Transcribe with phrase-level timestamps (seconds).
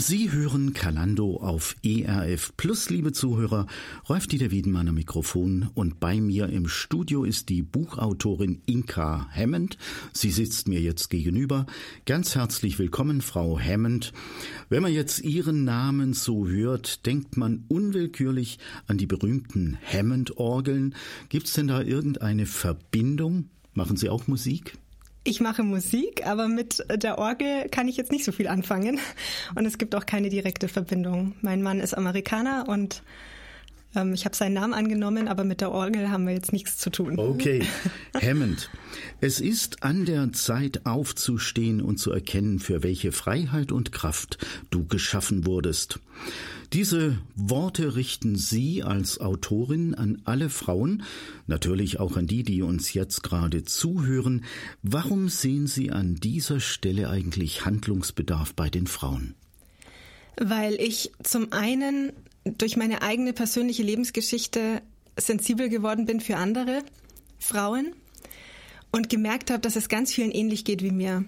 [0.00, 3.66] Sie hören Kalando auf ERF Plus, liebe Zuhörer.
[4.08, 9.76] Rolf Dieter Wiedenmann am Mikrofon und bei mir im Studio ist die Buchautorin Inka Hammond.
[10.12, 11.66] Sie sitzt mir jetzt gegenüber.
[12.06, 14.12] Ganz herzlich willkommen, Frau Hammond.
[14.68, 20.94] Wenn man jetzt Ihren Namen so hört, denkt man unwillkürlich an die berühmten Hammond-Orgeln.
[21.28, 23.50] Gibt's denn da irgendeine Verbindung?
[23.74, 24.78] Machen Sie auch Musik?
[25.24, 28.98] Ich mache Musik, aber mit der Orgel kann ich jetzt nicht so viel anfangen.
[29.54, 31.34] Und es gibt auch keine direkte Verbindung.
[31.42, 33.02] Mein Mann ist Amerikaner und
[33.94, 36.90] ähm, ich habe seinen Namen angenommen, aber mit der Orgel haben wir jetzt nichts zu
[36.90, 37.18] tun.
[37.18, 37.62] Okay.
[38.14, 38.70] Hammond,
[39.20, 44.38] es ist an der Zeit aufzustehen und zu erkennen, für welche Freiheit und Kraft
[44.70, 46.00] du geschaffen wurdest.
[46.74, 51.02] Diese Worte richten Sie als Autorin an alle Frauen,
[51.46, 54.44] natürlich auch an die, die uns jetzt gerade zuhören.
[54.82, 59.34] Warum sehen Sie an dieser Stelle eigentlich Handlungsbedarf bei den Frauen?
[60.36, 62.12] Weil ich zum einen
[62.56, 64.82] durch meine eigene persönliche Lebensgeschichte
[65.16, 66.82] sensibel geworden bin für andere
[67.38, 67.94] Frauen
[68.92, 71.24] und gemerkt habe, dass es ganz vielen ähnlich geht wie mir.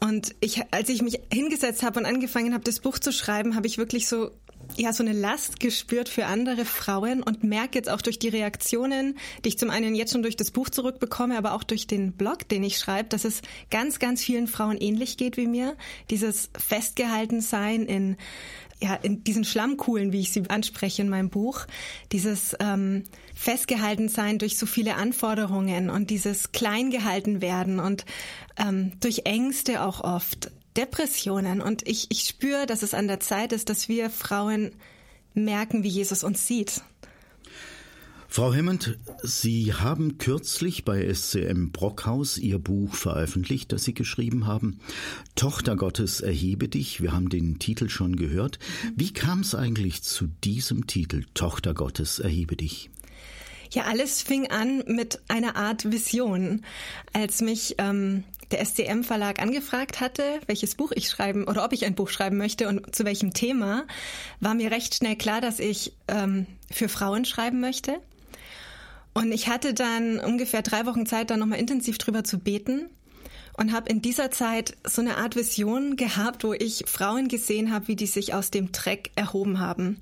[0.00, 3.66] Und ich, als ich mich hingesetzt habe und angefangen habe, das Buch zu schreiben, habe
[3.66, 4.30] ich wirklich so
[4.76, 9.18] ja so eine Last gespürt für andere Frauen und merke jetzt auch durch die Reaktionen,
[9.44, 12.48] die ich zum einen jetzt schon durch das Buch zurückbekomme, aber auch durch den Blog,
[12.48, 15.76] den ich schreibe, dass es ganz, ganz vielen Frauen ähnlich geht wie mir.
[16.10, 18.16] Dieses Festgehaltensein in
[18.82, 21.66] ja, in diesen Schlammkuhlen, wie ich sie anspreche in meinem Buch,
[22.10, 28.04] dieses ähm, Festgehaltensein durch so viele Anforderungen und dieses Kleingehalten werden und
[28.56, 31.60] ähm, durch Ängste auch oft Depressionen.
[31.60, 34.72] Und ich, ich spüre, dass es an der Zeit ist, dass wir Frauen
[35.34, 36.82] merken, wie Jesus uns sieht.
[38.32, 44.80] Frau Hammond, Sie haben kürzlich bei SCM Brockhaus Ihr Buch veröffentlicht, das Sie geschrieben haben.
[45.34, 47.02] Tochter Gottes, erhebe dich.
[47.02, 48.58] Wir haben den Titel schon gehört.
[48.96, 52.88] Wie kam es eigentlich zu diesem Titel, Tochter Gottes, erhebe dich?
[53.70, 56.64] Ja, alles fing an mit einer Art Vision.
[57.12, 61.84] Als mich ähm, der SCM Verlag angefragt hatte, welches Buch ich schreiben oder ob ich
[61.84, 63.86] ein Buch schreiben möchte und zu welchem Thema,
[64.40, 68.00] war mir recht schnell klar, dass ich ähm, für Frauen schreiben möchte.
[69.14, 72.88] Und ich hatte dann ungefähr drei Wochen Zeit, da nochmal intensiv drüber zu beten
[73.56, 77.88] und habe in dieser Zeit so eine Art Vision gehabt, wo ich Frauen gesehen habe,
[77.88, 80.00] wie die sich aus dem Dreck erhoben haben.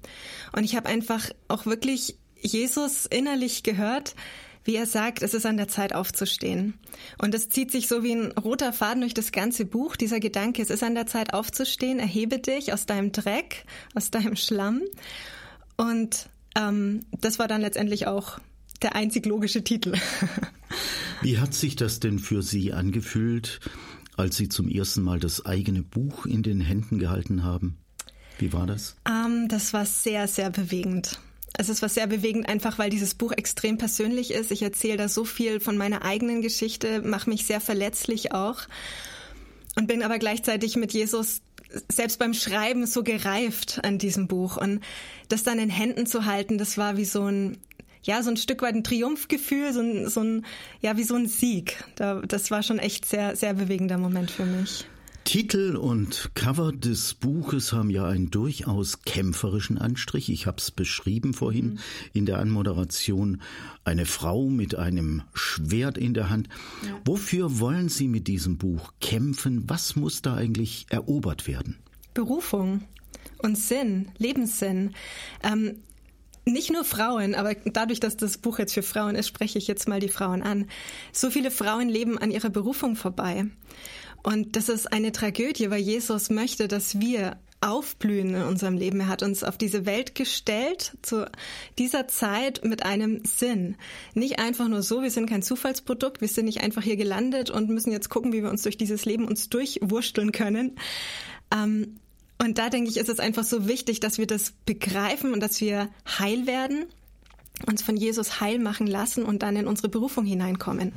[0.52, 4.14] Und ich habe einfach auch wirklich Jesus innerlich gehört,
[4.64, 6.78] wie er sagt, es ist an der Zeit aufzustehen.
[7.18, 10.62] Und es zieht sich so wie ein roter Faden durch das ganze Buch, dieser Gedanke,
[10.62, 14.82] es ist an der Zeit aufzustehen, erhebe dich aus deinem Dreck, aus deinem Schlamm.
[15.76, 18.38] Und ähm, das war dann letztendlich auch
[18.82, 19.94] der einzig logische Titel.
[21.22, 23.60] wie hat sich das denn für Sie angefühlt,
[24.16, 27.78] als Sie zum ersten Mal das eigene Buch in den Händen gehalten haben?
[28.38, 28.96] Wie war das?
[29.06, 31.18] Ähm, das war sehr, sehr bewegend.
[31.52, 34.50] Es ist was sehr bewegend, einfach weil dieses Buch extrem persönlich ist.
[34.50, 38.62] Ich erzähle da so viel von meiner eigenen Geschichte, mache mich sehr verletzlich auch
[39.76, 41.42] und bin aber gleichzeitig mit Jesus
[41.88, 44.80] selbst beim Schreiben so gereift an diesem Buch und
[45.28, 47.58] das dann in Händen zu halten, das war wie so ein
[48.02, 50.46] ja, so ein Stück weit ein Triumphgefühl, so ein, so ein
[50.80, 51.84] ja, wie so ein Sieg.
[51.96, 54.86] Da, das war schon echt sehr, sehr bewegender Moment für mich.
[55.24, 60.28] Titel und Cover des Buches haben ja einen durchaus kämpferischen Anstrich.
[60.28, 61.78] Ich habe es beschrieben vorhin mhm.
[62.14, 63.40] in der Anmoderation.
[63.84, 66.48] Eine Frau mit einem Schwert in der Hand.
[66.84, 67.00] Ja.
[67.04, 69.68] Wofür wollen Sie mit diesem Buch kämpfen?
[69.68, 71.78] Was muss da eigentlich erobert werden?
[72.12, 72.82] Berufung
[73.38, 74.94] und Sinn, Lebenssinn.
[75.44, 75.76] Ähm,
[76.44, 79.88] nicht nur Frauen, aber dadurch, dass das Buch jetzt für Frauen ist, spreche ich jetzt
[79.88, 80.68] mal die Frauen an.
[81.12, 83.46] So viele Frauen leben an ihrer Berufung vorbei.
[84.22, 89.00] Und das ist eine Tragödie, weil Jesus möchte, dass wir aufblühen in unserem Leben.
[89.00, 91.30] Er hat uns auf diese Welt gestellt, zu
[91.78, 93.76] dieser Zeit mit einem Sinn.
[94.14, 97.68] Nicht einfach nur so, wir sind kein Zufallsprodukt, wir sind nicht einfach hier gelandet und
[97.68, 100.76] müssen jetzt gucken, wie wir uns durch dieses Leben uns durchwursteln können.
[101.52, 102.00] Ähm,
[102.42, 105.60] und da denke ich, ist es einfach so wichtig, dass wir das begreifen und dass
[105.60, 106.86] wir heil werden,
[107.66, 110.94] uns von Jesus heil machen lassen und dann in unsere Berufung hineinkommen.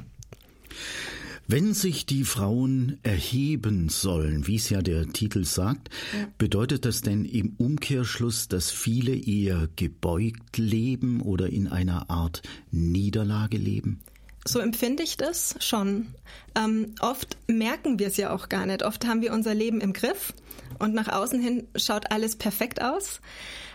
[1.46, 6.28] Wenn sich die Frauen erheben sollen, wie es ja der Titel sagt, ja.
[6.38, 12.42] bedeutet das denn im Umkehrschluss, dass viele eher gebeugt leben oder in einer Art
[12.72, 14.00] Niederlage leben?
[14.46, 16.14] So empfinde ich das schon.
[16.56, 18.84] Ähm, oft merken wir es ja auch gar nicht.
[18.84, 20.34] Oft haben wir unser Leben im Griff
[20.80, 23.22] und nach außen hin schaut alles perfekt aus.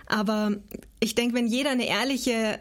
[0.06, 0.52] Aber
[1.00, 2.60] ich denke, wenn jeder eine ehrliche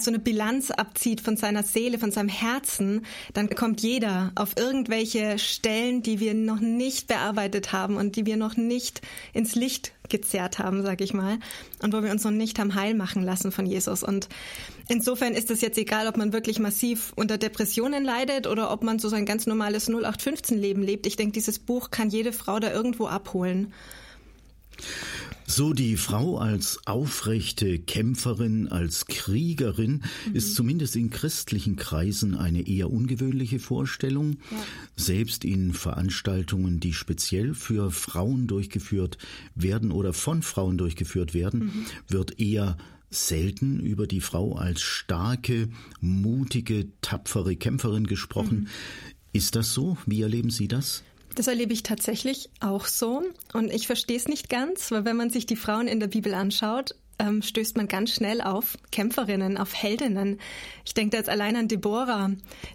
[0.00, 5.38] so eine Bilanz abzieht von seiner Seele, von seinem Herzen, dann kommt jeder auf irgendwelche
[5.38, 9.02] Stellen, die wir noch nicht bearbeitet haben und die wir noch nicht
[9.32, 11.38] ins Licht gezerrt haben, sag ich mal,
[11.82, 14.02] und wo wir uns noch nicht haben heil machen lassen von Jesus.
[14.02, 14.28] Und
[14.88, 18.98] insofern ist es jetzt egal, ob man wirklich massiv unter Depressionen leidet oder ob man
[18.98, 21.06] so sein ganz normales 0815-Leben lebt.
[21.06, 23.72] Ich denke, dieses Buch kann jede Frau da irgendwo abholen.
[25.54, 30.34] So die Frau als aufrechte Kämpferin, als Kriegerin mhm.
[30.34, 34.38] ist zumindest in christlichen Kreisen eine eher ungewöhnliche Vorstellung.
[34.50, 34.56] Ja.
[34.96, 39.18] Selbst in Veranstaltungen, die speziell für Frauen durchgeführt
[39.54, 41.84] werden oder von Frauen durchgeführt werden, mhm.
[42.08, 42.78] wird eher
[43.10, 45.68] selten über die Frau als starke,
[46.00, 48.60] mutige, tapfere Kämpferin gesprochen.
[48.60, 48.68] Mhm.
[49.34, 49.98] Ist das so?
[50.06, 51.02] Wie erleben Sie das?
[51.34, 53.22] Das erlebe ich tatsächlich auch so.
[53.52, 56.34] Und ich verstehe es nicht ganz, weil wenn man sich die Frauen in der Bibel
[56.34, 60.40] anschaut, ähm, stößt man ganz schnell auf Kämpferinnen, auf Heldinnen.
[60.84, 62.30] Ich denke da jetzt allein an Deborah,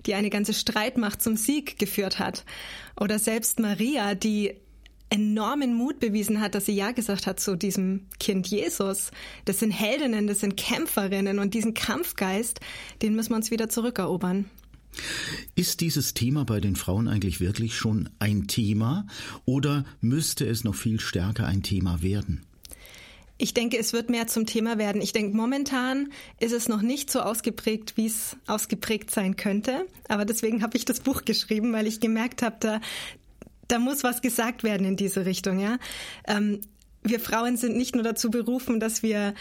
[0.06, 2.46] die eine ganze Streitmacht zum Sieg geführt hat.
[3.00, 4.56] Oder selbst Maria, die
[5.10, 9.12] enormen Mut bewiesen hat, dass sie Ja gesagt hat zu diesem Kind Jesus.
[9.46, 12.60] Das sind Heldinnen, das sind Kämpferinnen und diesen Kampfgeist,
[13.02, 14.50] den müssen wir uns wieder zurückerobern.
[15.56, 19.08] Ist dieses Thema bei den Frauen eigentlich wirklich schon ein Thema
[19.46, 22.44] oder müsste es noch viel stärker ein Thema werden?
[23.40, 25.00] Ich denke, es wird mehr zum Thema werden.
[25.02, 29.86] Ich denke, momentan ist es noch nicht so ausgeprägt, wie es ausgeprägt sein könnte.
[30.08, 32.82] Aber deswegen habe ich das Buch geschrieben, weil ich gemerkt habe, da,
[33.68, 35.60] da muss was gesagt werden in diese Richtung.
[35.60, 35.78] Ja,
[36.28, 36.62] ähm,
[37.04, 39.36] wir Frauen sind nicht nur dazu berufen, dass wir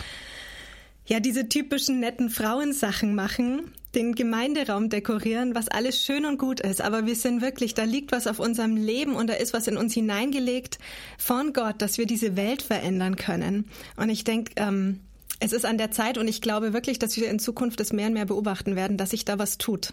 [1.06, 6.80] ja diese typischen netten Frauensachen machen, den Gemeinderaum dekorieren, was alles schön und gut ist.
[6.80, 9.76] Aber wir sind wirklich, da liegt was auf unserem Leben und da ist was in
[9.76, 10.78] uns hineingelegt
[11.18, 13.64] von Gott, dass wir diese Welt verändern können.
[13.96, 15.00] Und ich denke, ähm,
[15.40, 18.06] es ist an der Zeit und ich glaube wirklich, dass wir in Zukunft das mehr
[18.06, 19.92] und mehr beobachten werden, dass sich da was tut.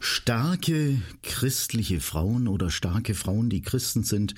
[0.00, 4.34] Starke christliche Frauen oder starke Frauen, die Christen sind,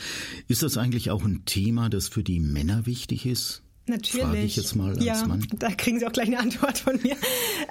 [0.48, 3.63] ist das eigentlich auch ein Thema, das für die Männer wichtig ist?
[3.86, 4.26] Natürlich.
[4.26, 5.46] Frage ich jetzt mal als ja, Mann.
[5.58, 7.16] Da kriegen Sie auch gleich eine Antwort von mir.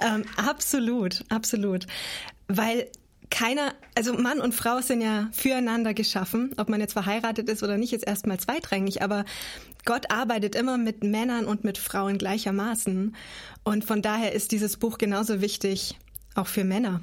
[0.00, 1.86] Ähm, absolut, absolut.
[2.46, 2.88] Weil
[3.30, 7.78] keiner, also Mann und Frau sind ja füreinander geschaffen, ob man jetzt verheiratet ist oder
[7.78, 9.24] nicht, ist erstmal zweitrangig, aber
[9.84, 13.14] Gott arbeitet immer mit Männern und mit Frauen gleichermaßen.
[13.64, 15.98] Und von daher ist dieses Buch genauso wichtig,
[16.34, 17.02] auch für Männer.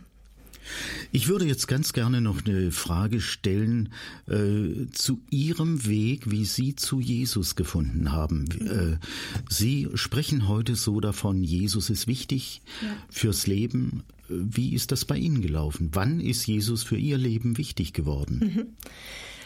[1.11, 3.93] Ich würde jetzt ganz gerne noch eine Frage stellen
[4.27, 8.45] äh, zu Ihrem Weg, wie Sie zu Jesus gefunden haben.
[8.61, 8.97] Äh,
[9.49, 12.95] Sie sprechen heute so davon, Jesus ist wichtig ja.
[13.09, 14.03] fürs Leben.
[14.29, 15.89] Wie ist das bei Ihnen gelaufen?
[15.93, 18.53] Wann ist Jesus für Ihr Leben wichtig geworden?
[18.53, 18.65] Mhm.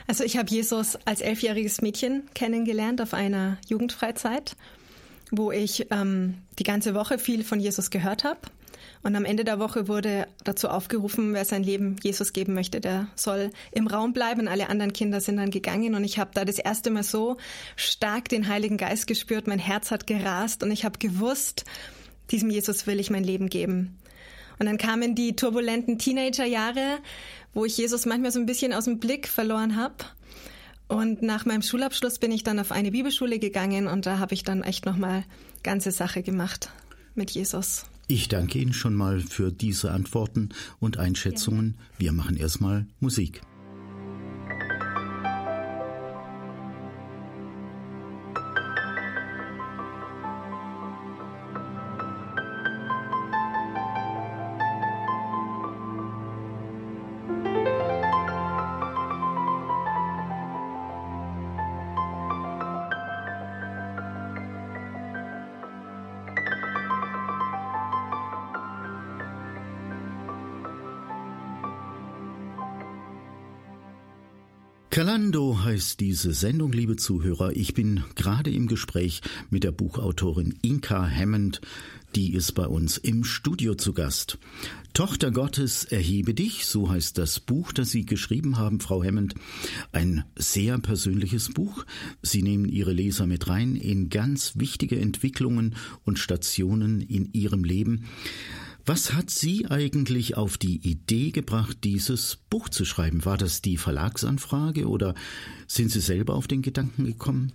[0.07, 4.56] Also ich habe Jesus als elfjähriges Mädchen kennengelernt auf einer Jugendfreizeit,
[5.31, 8.41] wo ich ähm, die ganze Woche viel von Jesus gehört habe
[9.06, 13.07] und am Ende der Woche wurde dazu aufgerufen, wer sein Leben Jesus geben möchte, der
[13.13, 14.48] soll im Raum bleiben.
[14.48, 17.38] Alle anderen Kinder sind dann gegangen und ich habe da das erste Mal so
[17.75, 19.46] stark den Heiligen Geist gespürt.
[19.46, 21.66] Mein Herz hat gerast und ich habe gewusst,
[22.31, 24.00] diesem Jesus will ich mein Leben geben.
[24.57, 26.98] Und dann kamen die turbulenten Teenagerjahre,
[27.54, 30.04] wo ich Jesus manchmal so ein bisschen aus dem Blick verloren habe.
[30.88, 34.44] Und nach meinem Schulabschluss bin ich dann auf eine Bibelschule gegangen und da habe ich
[34.44, 35.25] dann echt nochmal
[35.62, 36.72] ganze Sache gemacht
[37.13, 37.86] mit Jesus.
[38.07, 40.50] Ich danke Ihnen schon mal für diese Antworten
[40.80, 41.78] und Einschätzungen.
[41.98, 43.42] Wir machen erstmal Musik.
[74.96, 77.54] Kalando heißt diese Sendung, liebe Zuhörer.
[77.54, 81.60] Ich bin gerade im Gespräch mit der Buchautorin Inka Hammond,
[82.16, 84.38] die ist bei uns im Studio zu Gast.
[84.94, 89.36] Tochter Gottes, erhebe dich, so heißt das Buch, das Sie geschrieben haben, Frau Hammond.
[89.92, 91.86] Ein sehr persönliches Buch.
[92.22, 95.75] Sie nehmen Ihre Leser mit rein in ganz wichtige Entwicklungen
[96.06, 98.06] und Stationen in Ihrem Leben.
[98.88, 103.25] Was hat Sie eigentlich auf die Idee gebracht, dieses Buch zu schreiben?
[103.25, 105.15] War das die Verlagsanfrage oder
[105.68, 107.51] sind Sie selber auf den Gedanken gekommen?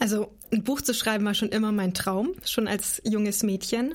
[0.00, 3.94] Also ein Buch zu schreiben war schon immer mein Traum, schon als junges Mädchen.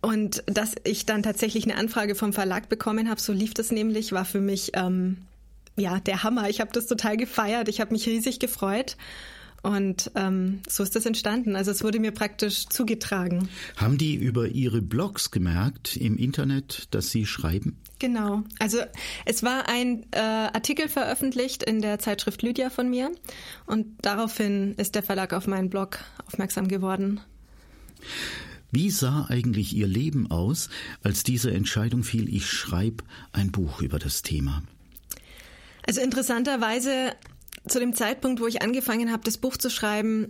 [0.00, 4.10] Und dass ich dann tatsächlich eine Anfrage vom Verlag bekommen habe, so lief das nämlich,
[4.10, 5.18] war für mich ähm,
[5.76, 6.50] ja der Hammer.
[6.50, 8.96] Ich habe das total gefeiert, ich habe mich riesig gefreut.
[9.64, 11.56] Und ähm, so ist das entstanden.
[11.56, 13.48] Also es wurde mir praktisch zugetragen.
[13.78, 17.78] Haben die über Ihre Blogs gemerkt im Internet, dass Sie schreiben?
[17.98, 18.42] Genau.
[18.58, 18.80] Also
[19.24, 23.10] es war ein äh, Artikel veröffentlicht in der Zeitschrift Lydia von mir
[23.64, 27.22] und daraufhin ist der Verlag auf meinen Blog aufmerksam geworden.
[28.70, 30.68] Wie sah eigentlich Ihr Leben aus,
[31.02, 33.02] als diese Entscheidung fiel, ich schreibe
[33.32, 34.62] ein Buch über das Thema?
[35.86, 37.12] Also interessanterweise
[37.66, 40.28] zu dem Zeitpunkt, wo ich angefangen habe, das Buch zu schreiben,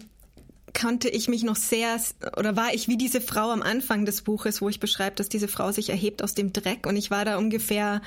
[0.78, 2.00] konnte ich mich noch sehr
[2.36, 5.48] oder war ich wie diese Frau am Anfang des Buches, wo ich beschreibe, dass diese
[5.48, 8.02] Frau sich erhebt aus dem Dreck und ich war da ungefähr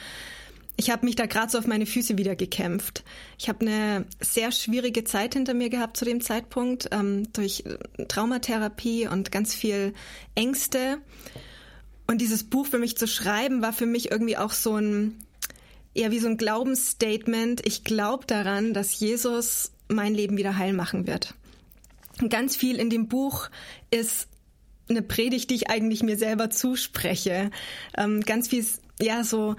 [0.79, 3.03] ich habe mich da gerade so auf meine Füße wieder gekämpft.
[3.39, 7.63] Ich habe eine sehr schwierige Zeit hinter mir gehabt zu dem Zeitpunkt ähm, durch
[8.07, 9.95] Traumatherapie und ganz viel
[10.35, 10.99] Ängste.
[12.05, 15.17] Und dieses Buch für mich zu schreiben war für mich irgendwie auch so ein
[15.97, 17.65] eher wie so ein Glaubensstatement.
[17.65, 21.33] Ich glaube daran, dass Jesus mein Leben wieder heil machen wird.
[22.29, 23.49] Ganz viel in dem Buch
[23.91, 24.27] ist
[24.89, 27.51] eine Predigt, die ich eigentlich mir selber zuspreche.
[27.97, 28.65] Ähm, ganz viel,
[29.01, 29.55] ja, so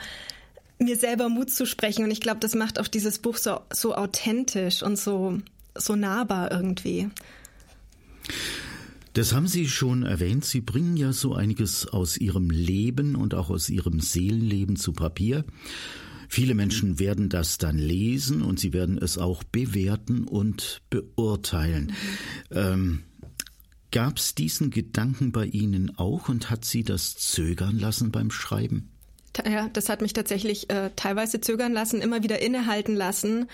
[0.78, 2.04] mir selber Mut zu sprechen.
[2.04, 5.38] Und ich glaube, das macht auch dieses Buch so, so authentisch und so,
[5.74, 7.08] so nahbar irgendwie.
[9.12, 10.44] Das haben Sie schon erwähnt.
[10.44, 15.44] Sie bringen ja so einiges aus Ihrem Leben und auch aus Ihrem Seelenleben zu Papier.
[16.28, 21.92] Viele Menschen werden das dann lesen und sie werden es auch bewerten und beurteilen.
[22.50, 23.04] Ähm,
[23.90, 28.90] Gab es diesen Gedanken bei Ihnen auch und hat Sie das zögern lassen beim Schreiben?
[29.46, 33.46] Ja, das hat mich tatsächlich äh, teilweise zögern lassen, immer wieder innehalten lassen.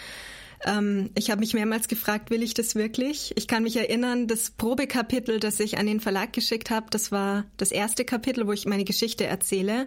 [0.65, 3.33] Ähm, ich habe mich mehrmals gefragt, will ich das wirklich?
[3.37, 7.45] Ich kann mich erinnern, das Probekapitel, das ich an den Verlag geschickt habe, das war
[7.57, 9.87] das erste Kapitel, wo ich meine Geschichte erzähle.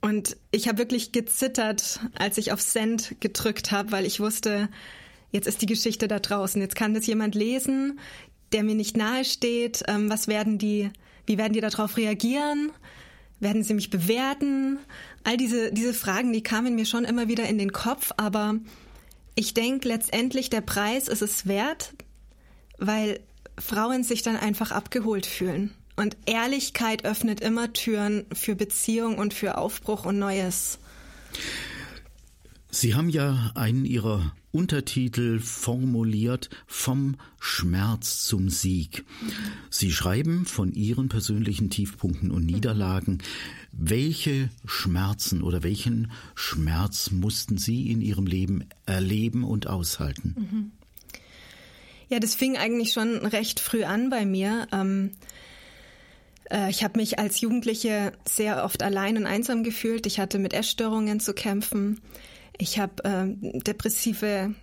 [0.00, 4.68] Und ich habe wirklich gezittert, als ich auf Send gedrückt habe, weil ich wusste,
[5.32, 6.60] jetzt ist die Geschichte da draußen.
[6.60, 7.98] Jetzt kann das jemand lesen,
[8.52, 9.82] der mir nicht nahe steht.
[9.88, 10.90] Ähm, was werden die,
[11.26, 12.70] wie werden die darauf reagieren?
[13.40, 14.78] Werden sie mich bewerten?
[15.24, 18.54] All diese, diese Fragen, die kamen mir schon immer wieder in den Kopf, aber
[19.34, 21.92] ich denke letztendlich, der Preis ist es wert,
[22.78, 23.20] weil
[23.58, 25.74] Frauen sich dann einfach abgeholt fühlen.
[25.98, 30.78] Und Ehrlichkeit öffnet immer Türen für Beziehung und für Aufbruch und Neues.
[32.70, 39.04] Sie haben ja einen Ihrer Untertitel formuliert vom Schmerz zum Sieg.
[39.70, 43.18] Sie schreiben von Ihren persönlichen Tiefpunkten und Niederlagen.
[43.72, 50.70] Welche Schmerzen oder welchen Schmerz mussten Sie in Ihrem Leben erleben und aushalten?
[52.08, 54.68] Ja, das fing eigentlich schon recht früh an bei mir.
[54.70, 55.37] Ähm, äh,
[56.68, 60.06] ich habe mich als Jugendliche sehr oft allein und einsam gefühlt.
[60.06, 62.00] Ich hatte mit Essstörungen zu kämpfen.
[62.56, 64.54] Ich habe äh, depressive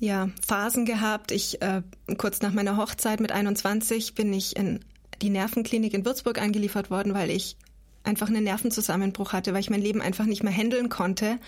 [0.00, 1.30] ja, Phasen gehabt.
[1.30, 1.82] Ich äh,
[2.18, 4.80] kurz nach meiner Hochzeit mit 21 bin ich in
[5.20, 7.56] die Nervenklinik in Würzburg eingeliefert worden, weil ich
[8.04, 11.38] einfach einen Nervenzusammenbruch hatte, weil ich mein Leben einfach nicht mehr handeln konnte.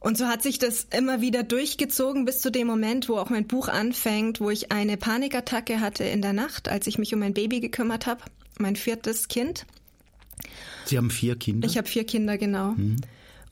[0.00, 3.46] Und so hat sich das immer wieder durchgezogen bis zu dem Moment, wo auch mein
[3.46, 7.34] Buch anfängt, wo ich eine Panikattacke hatte in der Nacht, als ich mich um mein
[7.34, 8.22] Baby gekümmert habe,
[8.62, 9.66] mein viertes Kind.
[10.86, 11.68] Sie haben vier Kinder?
[11.68, 12.74] Ich habe vier Kinder, genau.
[12.76, 12.96] Hm.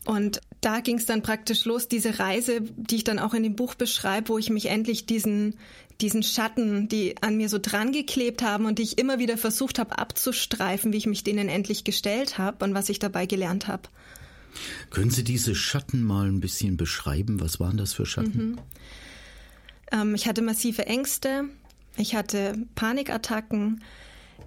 [0.05, 3.55] Und da ging es dann praktisch los, diese Reise, die ich dann auch in dem
[3.55, 5.57] Buch beschreibe, wo ich mich endlich diesen,
[6.01, 9.79] diesen Schatten, die an mir so dran geklebt haben und die ich immer wieder versucht
[9.79, 13.83] habe abzustreifen, wie ich mich denen endlich gestellt habe und was ich dabei gelernt habe.
[14.91, 17.41] Können Sie diese Schatten mal ein bisschen beschreiben?
[17.41, 18.51] Was waren das für Schatten?
[18.53, 18.59] Mhm.
[19.93, 21.45] Ähm, ich hatte massive Ängste,
[21.97, 23.83] ich hatte Panikattacken,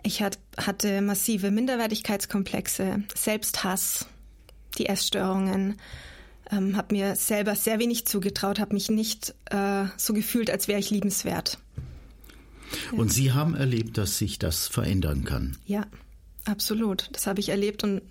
[0.03, 4.05] ich hat, hatte massive Minderwertigkeitskomplexe, Selbsthass,
[4.77, 5.75] die Essstörungen,
[6.51, 10.79] ähm, habe mir selber sehr wenig zugetraut, habe mich nicht äh, so gefühlt, als wäre
[10.79, 11.57] ich liebenswert.
[12.91, 15.57] Und Sie haben erlebt, dass sich das verändern kann.
[15.65, 15.85] Ja,
[16.45, 17.09] absolut.
[17.13, 18.01] Das habe ich erlebt und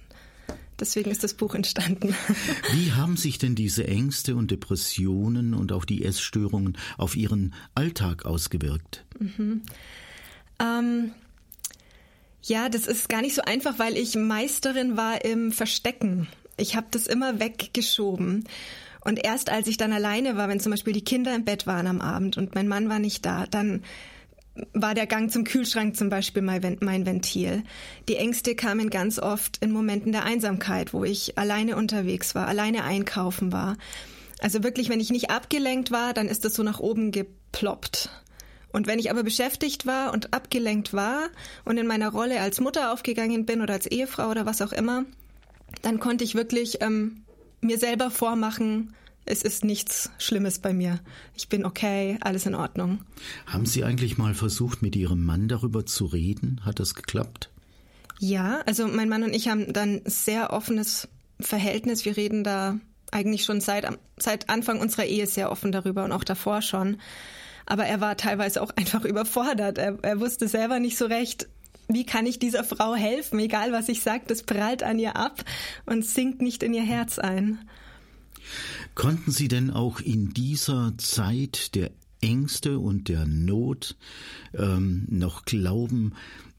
[0.79, 2.15] deswegen ist das Buch entstanden.
[2.73, 8.25] Wie haben sich denn diese Ängste und Depressionen und auch die Essstörungen auf Ihren Alltag
[8.25, 9.05] ausgewirkt?
[9.19, 9.63] Mhm.
[10.61, 11.13] Ähm,
[12.43, 16.29] ja, das ist gar nicht so einfach, weil ich Meisterin war im Verstecken.
[16.57, 18.45] Ich habe das immer weggeschoben.
[19.05, 21.87] Und erst als ich dann alleine war, wenn zum Beispiel die Kinder im Bett waren
[21.87, 23.83] am Abend und mein Mann war nicht da, dann
[24.75, 27.65] war der Gang zum Kühlschrank zum Beispiel mein Ventil.
[28.09, 32.85] Die Ängste kamen ganz oft in Momenten der Einsamkeit, wo ich alleine unterwegs war, alleine
[32.85, 33.77] einkaufen war.
[34.41, 38.11] Also wirklich, wenn ich nicht abgelenkt war, dann ist das so nach oben geploppt.
[38.73, 41.29] Und wenn ich aber beschäftigt war und abgelenkt war
[41.65, 45.05] und in meiner Rolle als Mutter aufgegangen bin oder als Ehefrau oder was auch immer,
[45.83, 47.23] dann konnte ich wirklich ähm,
[47.61, 50.99] mir selber vormachen, es ist nichts Schlimmes bei mir.
[51.37, 53.01] Ich bin okay, alles in Ordnung.
[53.47, 56.61] Haben Sie eigentlich mal versucht, mit Ihrem Mann darüber zu reden?
[56.65, 57.51] Hat das geklappt?
[58.19, 61.09] Ja, also mein Mann und ich haben dann sehr offenes
[61.41, 62.05] Verhältnis.
[62.05, 62.79] Wir reden da
[63.11, 63.87] eigentlich schon seit,
[64.17, 66.99] seit Anfang unserer Ehe sehr offen darüber und auch davor schon.
[67.67, 69.79] Aber er war teilweise auch einfach überfordert.
[69.79, 71.49] Er, er wusste selber nicht so recht,
[71.89, 73.39] wie kann ich dieser Frau helfen?
[73.39, 75.45] Egal was ich sage, das prallt an ihr ab
[75.87, 77.59] und sinkt nicht in ihr Herz ein.
[78.95, 81.91] Konnten Sie denn auch in dieser Zeit der
[82.21, 83.97] Ängste und der Not
[84.55, 86.15] ähm, noch glauben,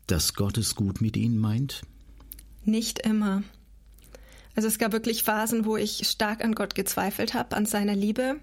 [0.07, 1.83] dass Gott es gut mit Ihnen meint?
[2.65, 3.43] Nicht immer.
[4.55, 8.35] Also es gab wirklich Phasen, wo ich stark an Gott gezweifelt habe, an seiner Liebe.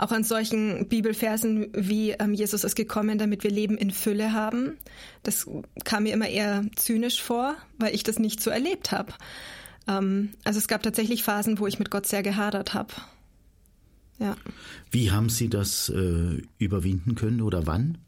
[0.00, 4.78] Auch an solchen Bibelversen wie ähm, Jesus ist gekommen, damit wir Leben in Fülle haben.
[5.22, 5.46] Das
[5.84, 9.12] kam mir immer eher zynisch vor, weil ich das nicht so erlebt habe.
[9.86, 12.94] Ähm, also es gab tatsächlich Phasen, wo ich mit Gott sehr gehadert habe.
[14.18, 14.36] Ja.
[14.90, 17.98] Wie haben Sie das äh, überwinden können oder wann?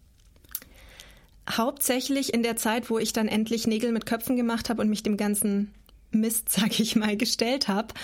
[1.51, 5.03] Hauptsächlich in der Zeit, wo ich dann endlich Nägel mit Köpfen gemacht habe und mich
[5.03, 5.75] dem ganzen
[6.13, 7.95] Mist, sag ich mal, gestellt habe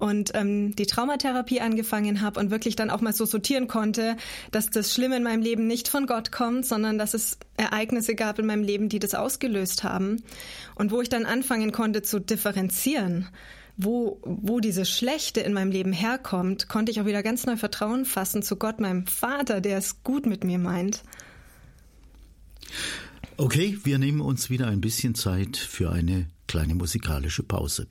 [0.00, 4.16] und ähm, die Traumatherapie angefangen habe und wirklich dann auch mal so sortieren konnte,
[4.50, 8.38] dass das Schlimme in meinem Leben nicht von Gott kommt, sondern dass es Ereignisse gab
[8.38, 10.22] in meinem Leben, die das ausgelöst haben.
[10.74, 13.28] Und wo ich dann anfangen konnte zu differenzieren,
[13.76, 18.04] wo, wo dieses Schlechte in meinem Leben herkommt, konnte ich auch wieder ganz neu Vertrauen
[18.04, 21.02] fassen zu Gott, meinem Vater, der es gut mit mir meint.
[23.40, 27.86] Okay, wir nehmen uns wieder ein bisschen Zeit für eine kleine musikalische Pause.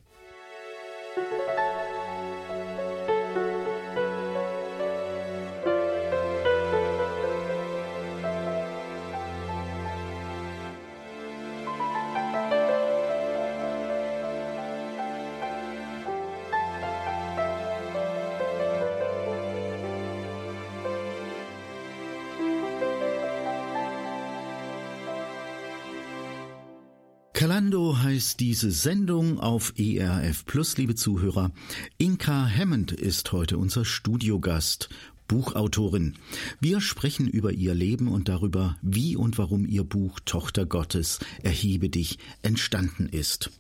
[28.40, 31.52] Diese Sendung auf ERF Plus, liebe Zuhörer.
[31.98, 34.90] Inka Hammond ist heute unser Studiogast.
[35.28, 36.16] Buchautorin.
[36.60, 41.90] Wir sprechen über ihr Leben und darüber, wie und warum ihr Buch Tochter Gottes, erhebe
[41.90, 43.52] dich, entstanden ist.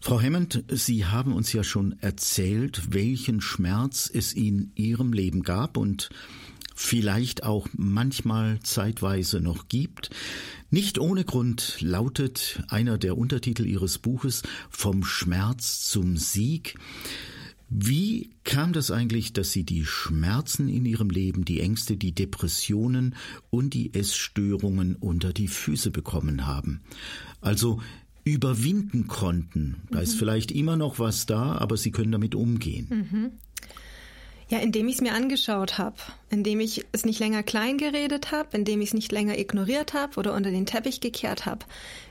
[0.00, 5.76] Frau Hammond, Sie haben uns ja schon erzählt, welchen Schmerz es in Ihrem Leben gab
[5.76, 6.10] und
[6.74, 10.10] vielleicht auch manchmal zeitweise noch gibt.
[10.70, 16.78] Nicht ohne Grund lautet einer der Untertitel Ihres Buches Vom Schmerz zum Sieg.
[17.68, 23.14] Wie kam das eigentlich, dass Sie die Schmerzen in Ihrem Leben, die Ängste, die Depressionen
[23.48, 26.80] und die Essstörungen unter die Füße bekommen haben?
[27.40, 27.80] Also
[28.24, 29.82] überwinden konnten.
[29.90, 30.04] Da mhm.
[30.04, 32.86] ist vielleicht immer noch was da, aber Sie können damit umgehen.
[32.90, 33.30] Mhm.
[34.48, 35.96] Ja, indem ich es mir angeschaut habe,
[36.30, 40.18] indem ich es nicht länger klein geredet habe, indem ich es nicht länger ignoriert habe
[40.18, 41.64] oder unter den Teppich gekehrt habe,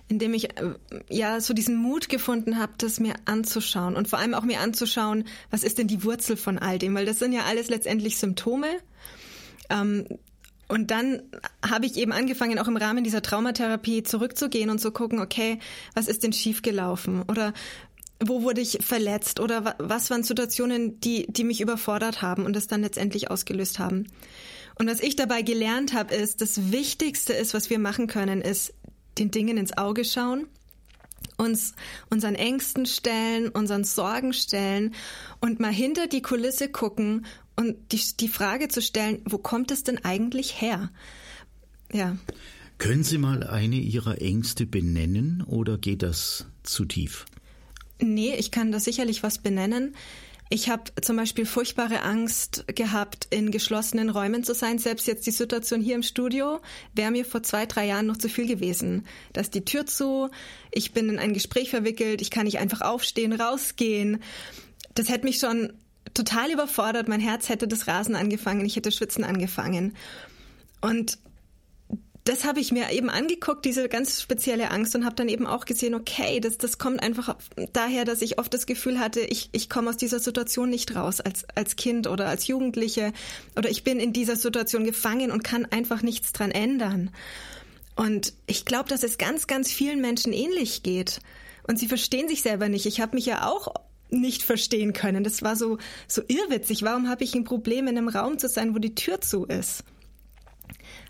[0.07, 0.73] indem ich äh,
[1.09, 5.25] ja so diesen Mut gefunden habe, das mir anzuschauen und vor allem auch mir anzuschauen,
[5.49, 8.67] was ist denn die Wurzel von all dem, weil das sind ja alles letztendlich Symptome.
[9.69, 10.05] Ähm,
[10.71, 11.23] und dann
[11.69, 15.59] habe ich eben angefangen, auch im Rahmen dieser Traumatherapie zurückzugehen und zu gucken, okay,
[15.95, 17.23] was ist denn schiefgelaufen?
[17.23, 17.51] Oder
[18.23, 22.67] wo wurde ich verletzt oder was waren Situationen, die, die mich überfordert haben und das
[22.67, 24.07] dann letztendlich ausgelöst haben.
[24.75, 28.73] Und was ich dabei gelernt habe, ist, das Wichtigste ist, was wir machen können, ist
[29.17, 30.47] den Dingen ins Auge schauen,
[31.37, 31.73] uns
[32.09, 34.93] unseren Ängsten stellen, unseren Sorgen stellen
[35.39, 39.83] und mal hinter die Kulisse gucken und die, die Frage zu stellen, wo kommt es
[39.83, 40.89] denn eigentlich her?
[41.91, 42.17] Ja.
[42.77, 47.25] Können Sie mal eine Ihrer Ängste benennen oder geht das zu tief?
[48.01, 49.95] Nee, ich kann da sicherlich was benennen.
[50.53, 54.79] Ich habe zum Beispiel furchtbare Angst gehabt, in geschlossenen Räumen zu sein.
[54.79, 56.59] Selbst jetzt die Situation hier im Studio
[56.93, 59.05] wäre mir vor zwei, drei Jahren noch zu viel gewesen.
[59.31, 60.29] Da ist die Tür zu,
[60.71, 64.21] ich bin in ein Gespräch verwickelt, ich kann nicht einfach aufstehen, rausgehen.
[64.93, 65.71] Das hätte mich schon
[66.13, 67.07] total überfordert.
[67.07, 69.95] Mein Herz hätte das Rasen angefangen, ich hätte Schwitzen angefangen.
[70.81, 71.17] Und
[72.23, 75.65] das habe ich mir eben angeguckt, diese ganz spezielle Angst und habe dann eben auch
[75.65, 77.35] gesehen, okay, das, das kommt einfach
[77.73, 81.19] daher, dass ich oft das Gefühl hatte, ich, ich komme aus dieser Situation nicht raus
[81.19, 83.11] als, als Kind oder als Jugendliche
[83.57, 87.09] oder ich bin in dieser Situation gefangen und kann einfach nichts dran ändern.
[87.95, 91.19] Und ich glaube, dass es ganz, ganz vielen Menschen ähnlich geht.
[91.67, 92.85] Und sie verstehen sich selber nicht.
[92.85, 93.73] Ich habe mich ja auch
[94.09, 95.23] nicht verstehen können.
[95.23, 96.83] Das war so, so irrwitzig.
[96.83, 99.83] Warum habe ich ein Problem, in einem Raum zu sein, wo die Tür zu ist?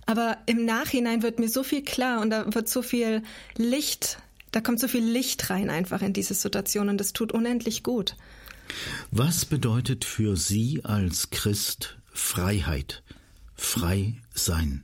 [0.06, 3.24] Aber im Nachhinein wird mir so viel klar und da wird so viel
[3.56, 4.18] Licht,
[4.52, 8.16] da kommt so viel Licht rein einfach in diese Situation und das tut unendlich gut.
[9.12, 13.04] Was bedeutet für Sie als Christ Freiheit?
[13.56, 14.84] Frei sein?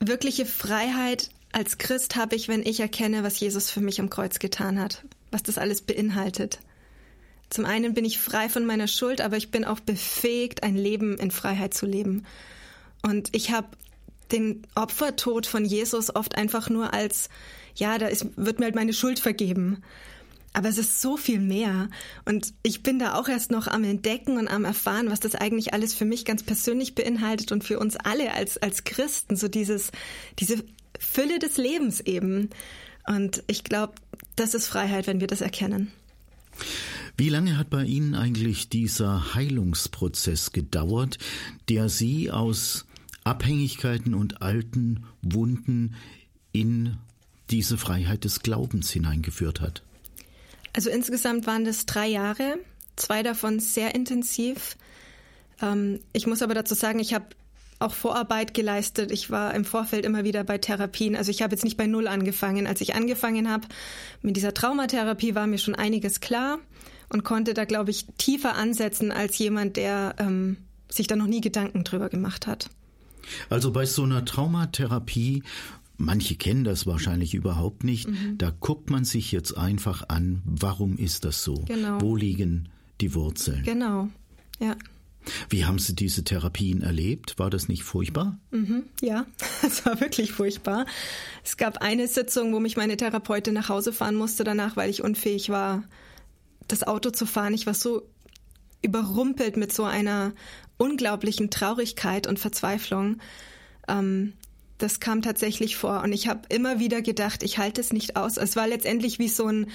[0.00, 4.38] Wirkliche Freiheit als Christ habe ich, wenn ich erkenne, was Jesus für mich am Kreuz
[4.38, 6.60] getan hat, was das alles beinhaltet.
[7.48, 11.16] Zum einen bin ich frei von meiner Schuld, aber ich bin auch befähigt, ein Leben
[11.16, 12.26] in Freiheit zu leben.
[13.02, 13.68] Und ich habe
[14.32, 17.28] den Opfertod von Jesus oft einfach nur als,
[17.74, 19.82] ja, da ist, wird mir halt meine Schuld vergeben.
[20.52, 21.90] Aber es ist so viel mehr.
[22.24, 25.74] Und ich bin da auch erst noch am Entdecken und am Erfahren, was das eigentlich
[25.74, 29.36] alles für mich ganz persönlich beinhaltet und für uns alle als, als Christen.
[29.36, 29.92] So dieses,
[30.38, 30.64] diese
[30.98, 32.48] Fülle des Lebens eben.
[33.06, 33.94] Und ich glaube,
[34.34, 35.92] das ist Freiheit, wenn wir das erkennen.
[37.18, 41.16] Wie lange hat bei Ihnen eigentlich dieser Heilungsprozess gedauert,
[41.70, 42.84] der Sie aus
[43.24, 45.94] Abhängigkeiten und alten Wunden
[46.52, 46.98] in
[47.50, 49.82] diese Freiheit des Glaubens hineingeführt hat?
[50.74, 52.58] Also insgesamt waren das drei Jahre,
[52.96, 54.76] zwei davon sehr intensiv.
[55.62, 57.24] Ähm, ich muss aber dazu sagen, ich habe
[57.78, 59.10] auch Vorarbeit geleistet.
[59.10, 61.16] Ich war im Vorfeld immer wieder bei Therapien.
[61.16, 62.66] Also ich habe jetzt nicht bei Null angefangen.
[62.66, 63.68] Als ich angefangen habe
[64.20, 66.58] mit dieser Traumatherapie, war mir schon einiges klar
[67.08, 71.40] und konnte da, glaube ich, tiefer ansetzen als jemand, der ähm, sich da noch nie
[71.40, 72.70] Gedanken drüber gemacht hat.
[73.50, 75.42] Also bei so einer Traumatherapie
[75.98, 78.08] Manche kennen das wahrscheinlich überhaupt nicht.
[78.08, 78.36] Mhm.
[78.38, 81.64] Da guckt man sich jetzt einfach an, warum ist das so?
[81.66, 82.00] Genau.
[82.00, 82.68] Wo liegen
[83.00, 83.62] die Wurzeln?
[83.64, 84.08] Genau,
[84.60, 84.76] ja.
[85.48, 87.38] Wie haben Sie diese Therapien erlebt?
[87.38, 88.38] War das nicht furchtbar?
[88.52, 89.26] Mhm, ja,
[89.66, 90.86] es war wirklich furchtbar.
[91.42, 95.02] Es gab eine Sitzung, wo mich meine Therapeutin nach Hause fahren musste danach, weil ich
[95.02, 95.82] unfähig war,
[96.68, 97.54] das Auto zu fahren.
[97.54, 98.02] Ich war so
[98.82, 100.32] überrumpelt mit so einer
[100.78, 103.18] unglaublichen Traurigkeit und Verzweiflung.
[103.88, 104.34] Ähm,
[104.78, 108.36] das kam tatsächlich vor und ich habe immer wieder gedacht, ich halte es nicht aus.
[108.36, 109.66] Es war letztendlich wie so ein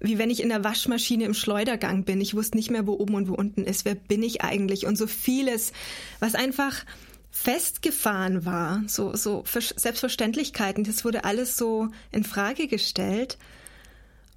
[0.00, 2.20] wie wenn ich in der Waschmaschine im Schleudergang bin.
[2.22, 3.84] Ich wusste nicht mehr, wo oben und wo unten ist.
[3.84, 4.86] Wer bin ich eigentlich?
[4.86, 5.72] Und so vieles,
[6.20, 6.86] was einfach
[7.30, 13.36] festgefahren war, so, so Selbstverständlichkeiten, das wurde alles so in Frage gestellt.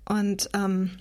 [0.06, 0.92] Und ähm,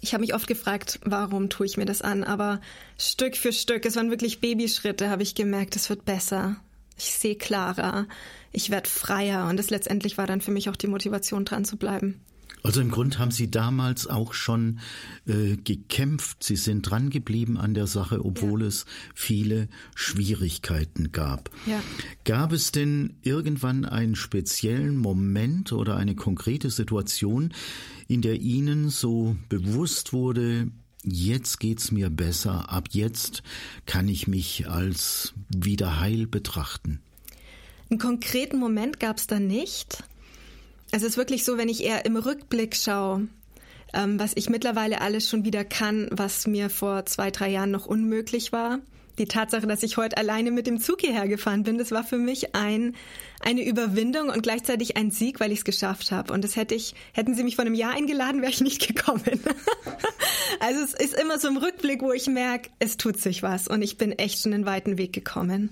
[0.00, 2.24] ich habe mich oft gefragt, warum tue ich mir das an?
[2.24, 2.60] Aber
[2.98, 6.56] Stück für Stück, es waren wirklich Babyschritte, habe ich gemerkt, es wird besser
[7.00, 8.06] ich sehe klarer,
[8.52, 11.76] ich werde freier und das letztendlich war dann für mich auch die Motivation dran zu
[11.76, 12.20] bleiben.
[12.62, 14.80] Also im Grund haben Sie damals auch schon
[15.26, 16.44] äh, gekämpft.
[16.44, 18.66] Sie sind dran geblieben an der Sache, obwohl ja.
[18.66, 18.84] es
[19.14, 21.48] viele Schwierigkeiten gab.
[21.64, 21.82] Ja.
[22.26, 27.54] Gab es denn irgendwann einen speziellen Moment oder eine konkrete Situation,
[28.10, 30.68] in der Ihnen so bewusst wurde,
[31.04, 33.44] jetzt geht's mir besser, ab jetzt
[33.86, 37.00] kann ich mich als wieder heil betrachten?
[37.88, 40.02] Einen konkreten Moment gab es da nicht.
[40.90, 43.28] Es ist wirklich so, wenn ich eher im Rückblick schaue,
[43.94, 47.86] ähm, was ich mittlerweile alles schon wieder kann, was mir vor zwei, drei Jahren noch
[47.86, 48.80] unmöglich war
[49.20, 52.16] die Tatsache, dass ich heute alleine mit dem Zug hierher gefahren bin, das war für
[52.16, 52.96] mich ein,
[53.40, 56.32] eine Überwindung und gleichzeitig ein Sieg, weil ich es geschafft habe.
[56.32, 59.22] Und das hätte ich, hätten Sie mich vor einem Jahr eingeladen, wäre ich nicht gekommen.
[60.60, 63.82] also es ist immer so im Rückblick, wo ich merke, es tut sich was und
[63.82, 65.70] ich bin echt schon einen weiten Weg gekommen.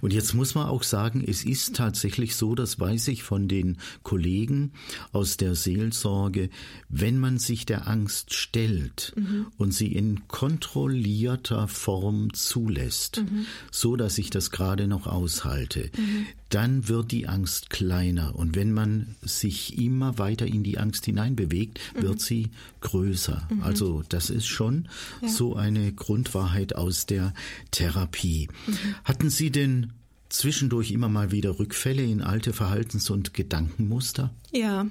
[0.00, 3.78] Und jetzt muss man auch sagen, es ist tatsächlich so, das weiß ich von den
[4.02, 4.72] Kollegen
[5.12, 6.50] aus der Seelsorge,
[6.88, 9.46] wenn man sich der Angst stellt mhm.
[9.56, 13.46] und sie in kontrollierter Form zulässt, mhm.
[13.70, 16.26] so dass ich das gerade noch aushalte, mhm.
[16.50, 18.36] Dann wird die Angst kleiner.
[18.36, 22.18] Und wenn man sich immer weiter in die Angst hineinbewegt, wird mhm.
[22.18, 23.48] sie größer.
[23.50, 23.62] Mhm.
[23.62, 24.88] Also das ist schon
[25.22, 25.28] ja.
[25.28, 27.34] so eine Grundwahrheit aus der
[27.70, 28.48] Therapie.
[28.66, 28.78] Mhm.
[29.04, 29.92] Hatten Sie denn
[30.28, 34.32] zwischendurch immer mal wieder Rückfälle in alte Verhaltens- und Gedankenmuster?
[34.52, 34.86] Ja,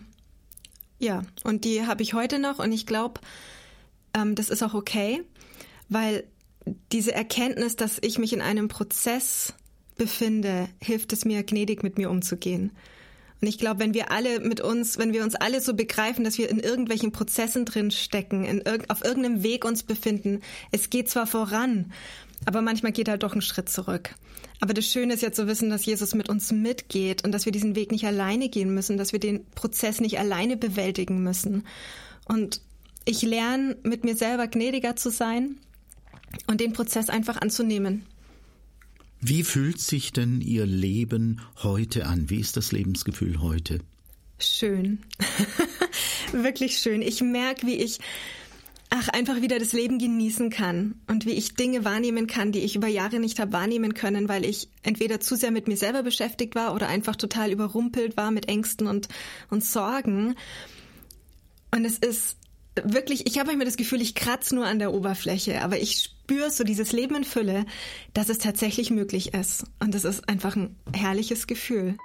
[1.00, 1.24] ja.
[1.44, 3.22] Und die habe ich heute noch und ich glaube,
[4.14, 5.24] ähm, das ist auch okay,
[5.90, 6.24] weil
[6.92, 9.54] diese Erkenntnis, dass ich mich in einem Prozess
[9.98, 12.72] befinde, hilft es mir, gnädig mit mir umzugehen.
[13.42, 16.38] Und ich glaube, wenn wir alle mit uns, wenn wir uns alle so begreifen, dass
[16.38, 21.28] wir in irgendwelchen Prozessen drin stecken, irg auf irgendeinem Weg uns befinden, es geht zwar
[21.28, 21.92] voran,
[22.46, 24.16] aber manchmal geht halt doch ein Schritt zurück.
[24.62, 27.52] Aber das Schöne ist ja zu wissen, dass Jesus mit uns mitgeht und dass wir
[27.52, 31.66] diesen Weg nicht alleine gehen müssen, dass wir den Prozess nicht alleine bewältigen müssen.
[32.26, 32.62] Und
[33.04, 35.58] ich lerne, mit mir selber gnädiger zu sein
[36.48, 38.06] und den Prozess einfach anzunehmen.
[39.28, 42.30] Wie fühlt sich denn Ihr Leben heute an?
[42.30, 43.80] Wie ist das Lebensgefühl heute?
[44.38, 45.00] Schön.
[46.32, 47.02] Wirklich schön.
[47.02, 47.98] Ich merke, wie ich
[48.92, 52.76] ach, einfach wieder das Leben genießen kann und wie ich Dinge wahrnehmen kann, die ich
[52.76, 56.54] über Jahre nicht habe wahrnehmen können, weil ich entweder zu sehr mit mir selber beschäftigt
[56.54, 59.08] war oder einfach total überrumpelt war mit Ängsten und,
[59.50, 60.36] und Sorgen.
[61.72, 62.38] Und es ist
[62.84, 66.50] wirklich, ich habe manchmal das Gefühl, ich kratze nur an der Oberfläche, aber ich spüre
[66.52, 67.66] so dieses Leben in Fülle,
[68.14, 69.66] dass es tatsächlich möglich ist.
[69.80, 71.98] Und das ist einfach ein herrliches Gefühl.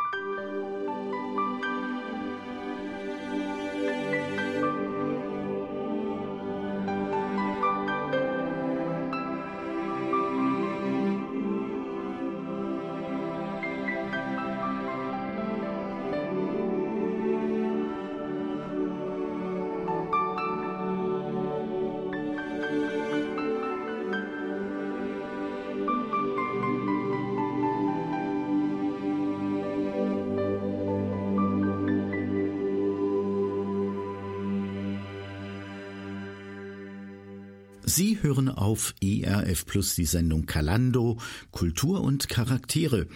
[38.01, 41.19] Sie hören auf ERF Plus die Sendung Kalando,
[41.51, 43.07] Kultur und Charaktere.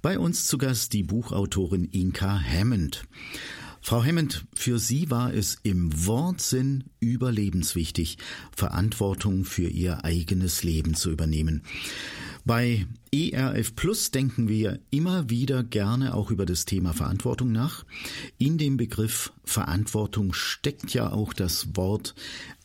[0.00, 3.04] Bei uns zu Gast die Buchautorin Inka Hammond.
[3.80, 8.18] Frau Hammond, für Sie war es im Wortsinn überlebenswichtig,
[8.56, 11.62] Verantwortung für Ihr eigenes Leben zu übernehmen.
[12.44, 17.84] Bei ERF Plus denken wir immer wieder gerne auch über das Thema Verantwortung nach.
[18.38, 22.16] In dem Begriff Verantwortung steckt ja auch das Wort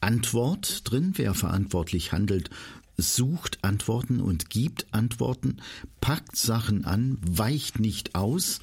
[0.01, 1.13] Antwort drin.
[1.15, 2.49] Wer verantwortlich handelt,
[2.97, 5.57] sucht Antworten und gibt Antworten,
[6.01, 8.59] packt Sachen an, weicht nicht aus.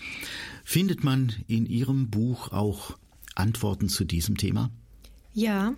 [0.65, 2.99] Findet man in Ihrem Buch auch
[3.37, 4.71] Antworten zu diesem Thema?
[5.33, 5.75] Ja,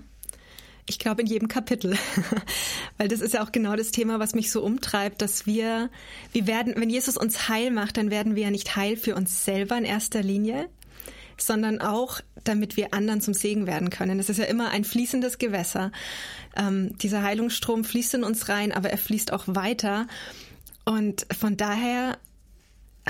[0.88, 1.96] ich glaube in jedem Kapitel,
[2.98, 5.90] weil das ist ja auch genau das Thema, was mich so umtreibt, dass wir,
[6.32, 9.44] wir werden, wenn Jesus uns heil macht, dann werden wir ja nicht heil für uns
[9.44, 10.68] selber in erster Linie,
[11.36, 14.20] sondern auch, damit wir anderen zum Segen werden können.
[14.20, 15.90] Es ist ja immer ein fließendes Gewässer.
[16.56, 20.06] Ähm, dieser Heilungsstrom fließt in uns rein, aber er fließt auch weiter.
[20.84, 22.18] Und von daher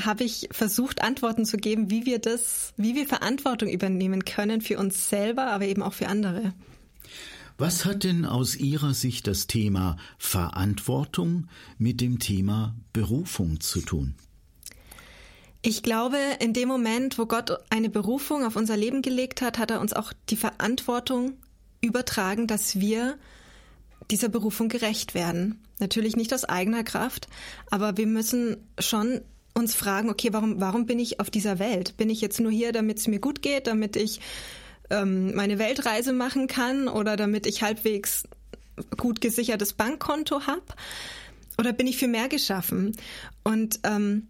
[0.03, 4.79] habe ich versucht, Antworten zu geben, wie wir das, wie wir Verantwortung übernehmen können für
[4.79, 6.53] uns selber, aber eben auch für andere.
[7.59, 14.15] Was hat denn aus Ihrer Sicht das Thema Verantwortung mit dem Thema Berufung zu tun?
[15.63, 19.71] Ich glaube, in dem Moment, wo Gott eine Berufung auf unser Leben gelegt hat, hat
[19.71, 21.33] er uns auch die Verantwortung
[21.81, 23.19] übertragen, dass wir
[24.11, 25.59] dieser Berufung gerecht werden.
[25.81, 27.27] Natürlich nicht aus eigener Kraft,
[27.71, 29.23] aber wir müssen schon
[29.55, 31.97] uns fragen, okay, warum, warum bin ich auf dieser Welt?
[31.97, 34.21] Bin ich jetzt nur hier, damit es mir gut geht, damit ich
[34.91, 38.25] ähm, meine Weltreise machen kann oder damit ich halbwegs
[38.97, 40.65] gut gesichertes Bankkonto habe?
[41.59, 42.97] Oder bin ich für mehr geschaffen?
[43.43, 44.29] Und ähm,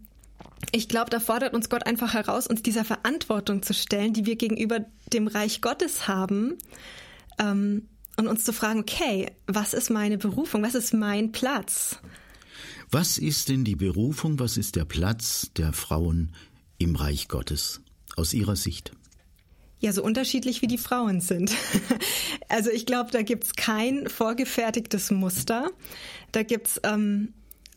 [0.71, 4.35] ich glaube, da fordert uns Gott einfach heraus, uns dieser Verantwortung zu stellen, die wir
[4.35, 6.57] gegenüber dem Reich Gottes haben.
[7.39, 10.63] Ähm, und uns zu fragen, okay, was ist meine Berufung?
[10.63, 11.99] Was ist mein Platz?
[12.89, 14.39] Was ist denn die Berufung?
[14.39, 16.33] Was ist der Platz der Frauen
[16.79, 17.81] im Reich Gottes
[18.15, 18.91] aus Ihrer Sicht?
[19.79, 21.51] Ja, so unterschiedlich wie die Frauen sind.
[22.49, 25.69] also ich glaube, da gibt's kein vorgefertigtes Muster.
[26.31, 27.33] Da gibt's ähm,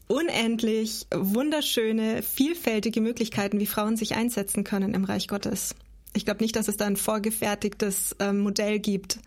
[0.06, 5.74] unendlich wunderschöne, vielfältige Möglichkeiten, wie Frauen sich einsetzen können im Reich Gottes.
[6.14, 9.18] Ich glaube nicht, dass es da ein vorgefertigtes ähm, Modell gibt,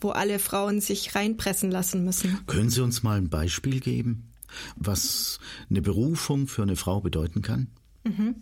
[0.00, 2.38] wo alle Frauen sich reinpressen lassen müssen.
[2.46, 4.30] Können Sie uns mal ein Beispiel geben,
[4.76, 7.68] was eine Berufung für eine Frau bedeuten kann?
[8.04, 8.36] Mhm.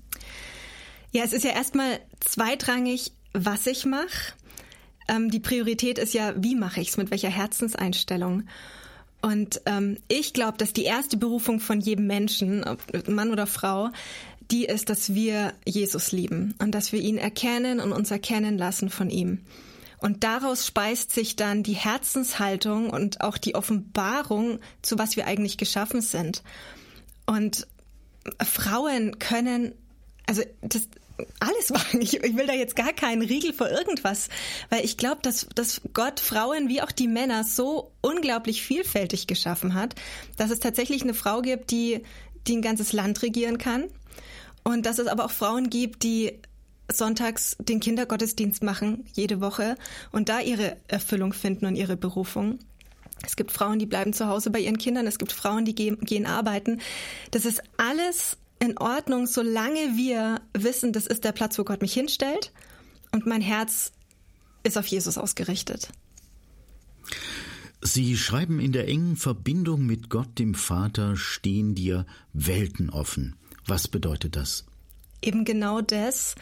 [1.13, 3.13] Ja, es ist ja erstmal zweitrangig,
[3.45, 4.35] was ich mache.
[5.09, 8.45] Ähm, die Priorität ist ja, wie mache ich es, mit welcher Herzenseinstellung.
[9.23, 13.91] Und ähm, ich glaube, dass die erste Berufung von jedem Menschen, ob Mann oder Frau,
[14.51, 18.91] die ist, dass wir Jesus lieben und dass wir ihn erkennen und uns erkennen lassen
[18.91, 19.41] von ihm.
[19.99, 25.59] Und daraus speist sich dann die Herzenshaltung und auch die Offenbarung, zu was wir eigentlich
[25.59, 26.43] geschaffen sind.
[27.25, 27.67] Und
[28.45, 29.73] Frauen können,
[30.27, 30.89] also das,
[31.41, 32.01] alles machen.
[32.01, 34.29] Ich, ich, will da jetzt gar keinen Riegel vor irgendwas,
[34.71, 39.75] weil ich glaube, dass, dass Gott Frauen wie auch die Männer so unglaublich vielfältig geschaffen
[39.75, 39.95] hat,
[40.37, 42.03] dass es tatsächlich eine Frau gibt, die,
[42.47, 43.85] die ein ganzes Land regieren kann
[44.65, 46.41] und dass es aber auch Frauen gibt, die
[46.93, 49.77] sonntags den Kindergottesdienst machen, jede Woche
[50.13, 52.59] und da ihre Erfüllung finden und ihre Berufung.
[53.25, 55.07] Es gibt Frauen, die bleiben zu Hause bei ihren Kindern.
[55.07, 56.81] Es gibt Frauen, die gehen, gehen arbeiten.
[57.31, 61.93] Das ist alles in Ordnung, solange wir wissen, das ist der Platz, wo Gott mich
[61.93, 62.53] hinstellt
[63.13, 63.93] und mein Herz
[64.63, 65.91] ist auf Jesus ausgerichtet.
[67.83, 73.37] Sie schreiben, in der engen Verbindung mit Gott, dem Vater, stehen dir Welten offen.
[73.67, 74.65] Was bedeutet das?
[75.23, 76.35] Eben genau das,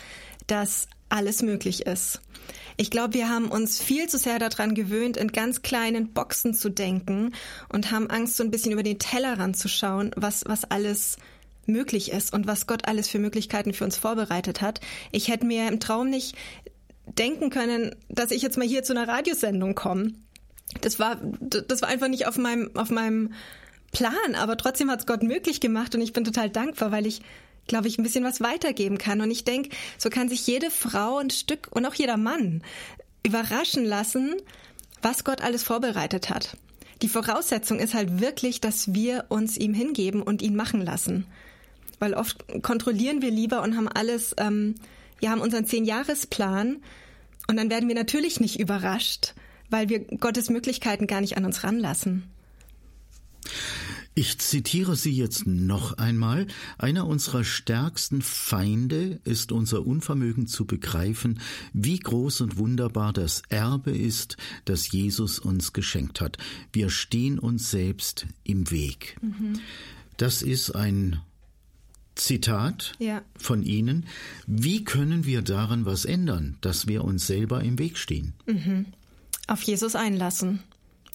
[0.47, 2.21] dass alles möglich ist.
[2.77, 6.71] Ich glaube, wir haben uns viel zu sehr daran gewöhnt, in ganz kleinen Boxen zu
[6.71, 7.35] denken
[7.69, 11.17] und haben Angst, so ein bisschen über den Tellerrand zu schauen, was, was alles
[11.69, 14.81] möglich ist und was Gott alles für Möglichkeiten für uns vorbereitet hat.
[15.13, 16.37] Ich hätte mir im Traum nicht
[17.07, 20.13] denken können, dass ich jetzt mal hier zu einer Radiosendung komme.
[20.81, 23.33] Das war, das war einfach nicht auf meinem, auf meinem
[23.93, 27.21] Plan, aber trotzdem hat es Gott möglich gemacht und ich bin total dankbar, weil ich
[27.67, 29.21] glaube ich, ein bisschen was weitergeben kann.
[29.21, 32.63] Und ich denke, so kann sich jede Frau ein Stück und auch jeder Mann
[33.27, 34.35] überraschen lassen,
[35.03, 36.57] was Gott alles vorbereitet hat.
[37.03, 41.27] Die Voraussetzung ist halt wirklich, dass wir uns ihm hingeben und ihn machen lassen.
[42.05, 44.75] Weil oft kontrollieren wir lieber und haben alles, ähm,
[45.21, 46.83] wir haben unseren Zehn-Jahres-Plan
[47.49, 49.33] und dann werden wir natürlich nicht überrascht,
[49.71, 52.25] weil wir Gottes Möglichkeiten gar nicht an uns ranlassen.
[54.15, 56.47] Ich zitiere Sie jetzt noch einmal.
[56.77, 61.41] Einer unserer stärksten Feinde ist unser Unvermögen zu begreifen,
[61.73, 64.37] wie groß und wunderbar das Erbe ist,
[64.67, 66.37] das Jesus uns geschenkt hat.
[66.71, 69.17] Wir stehen uns selbst im Weg.
[69.23, 69.59] Mhm.
[70.19, 71.23] Das ist ein
[72.15, 73.23] Zitat ja.
[73.37, 74.07] von Ihnen.
[74.47, 78.35] Wie können wir daran was ändern, dass wir uns selber im Weg stehen?
[78.47, 78.87] Mhm.
[79.47, 80.61] Auf Jesus einlassen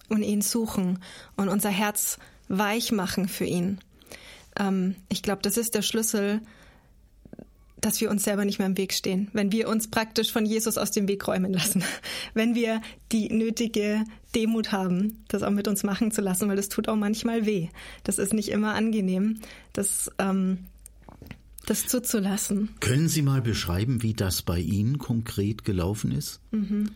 [0.09, 0.99] und ihn suchen
[1.35, 3.79] und unser Herz weich machen für ihn.
[4.57, 6.41] Ähm, ich glaube, das ist der Schlüssel,
[7.81, 9.29] dass wir uns selber nicht mehr im Weg stehen.
[9.33, 11.83] Wenn wir uns praktisch von Jesus aus dem Weg räumen lassen.
[12.33, 12.81] Wenn wir
[13.11, 14.03] die nötige
[14.35, 17.69] Demut haben, das auch mit uns machen zu lassen, weil das tut auch manchmal weh.
[18.03, 19.39] Das ist nicht immer angenehm,
[19.71, 20.65] das, ähm,
[21.69, 22.69] das zuzulassen.
[22.79, 26.39] Können Sie mal beschreiben, wie das bei Ihnen konkret gelaufen ist?
[26.51, 26.91] Mhm.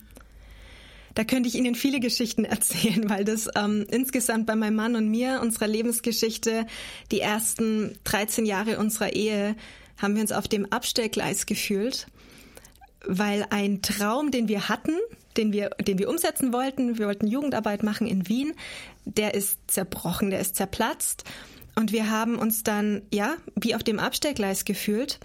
[1.15, 5.09] Da könnte ich Ihnen viele Geschichten erzählen, weil das ähm, insgesamt bei meinem Mann und
[5.09, 6.65] mir, unserer Lebensgeschichte,
[7.11, 9.55] die ersten 13 Jahre unserer Ehe,
[9.97, 12.07] haben wir uns auf dem Abstellgleis gefühlt,
[13.05, 14.97] weil ein Traum, den wir hatten,
[15.37, 18.53] den wir, den wir umsetzen wollten, wir wollten Jugendarbeit machen in Wien,
[19.05, 21.23] der ist zerbrochen, der ist zerplatzt.
[21.75, 25.19] Und wir haben uns dann, ja, wie auf dem Abstellgleis gefühlt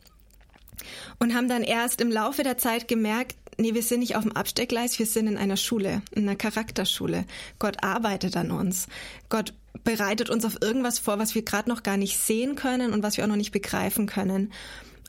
[1.19, 4.33] und haben dann erst im Laufe der Zeit gemerkt, nee, wir sind nicht auf dem
[4.33, 7.25] Absteckgleis, wir sind in einer Schule, in einer Charakterschule.
[7.59, 8.87] Gott arbeitet an uns.
[9.29, 9.53] Gott
[9.85, 13.17] bereitet uns auf irgendwas vor, was wir gerade noch gar nicht sehen können und was
[13.17, 14.53] wir auch noch nicht begreifen können.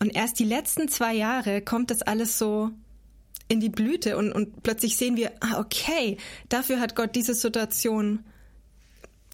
[0.01, 2.71] Und erst die letzten zwei Jahre kommt das alles so
[3.47, 6.17] in die Blüte und, und plötzlich sehen wir, ah, okay,
[6.49, 8.23] dafür hat Gott diese Situation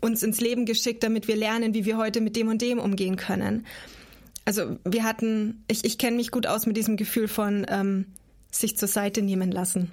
[0.06, 3.16] uns ins Leben geschickt, damit wir lernen, wie wir heute mit dem und dem umgehen
[3.16, 3.66] können.
[4.46, 8.06] Also wir hatten, ich, ich kenne mich gut aus mit diesem Gefühl von, ähm,
[8.52, 9.92] sich zur Seite nehmen lassen.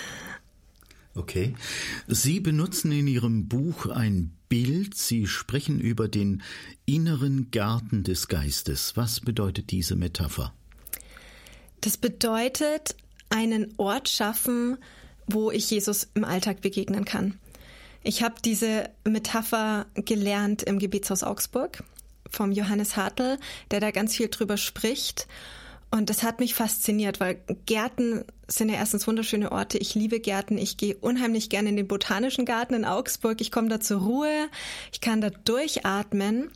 [1.14, 1.54] okay.
[2.08, 4.96] Sie benutzen in Ihrem Buch ein Bild.
[4.96, 6.42] Sie sprechen über den
[6.86, 8.96] inneren Garten des Geistes.
[8.96, 10.54] Was bedeutet diese Metapher?
[11.82, 12.96] Das bedeutet
[13.28, 14.78] einen Ort schaffen,
[15.26, 17.34] wo ich Jesus im Alltag begegnen kann.
[18.02, 21.84] Ich habe diese Metapher gelernt im Gebetshaus Augsburg
[22.30, 23.38] vom Johannes Hartl,
[23.70, 25.28] der da ganz viel drüber spricht.
[25.90, 29.76] Und das hat mich fasziniert, weil Gärten sind ja erstens wunderschöne Orte.
[29.78, 30.56] Ich liebe Gärten.
[30.56, 33.40] Ich gehe unheimlich gerne in den Botanischen Garten in Augsburg.
[33.42, 34.48] Ich komme da zur Ruhe.
[34.90, 36.50] Ich kann da durchatmen.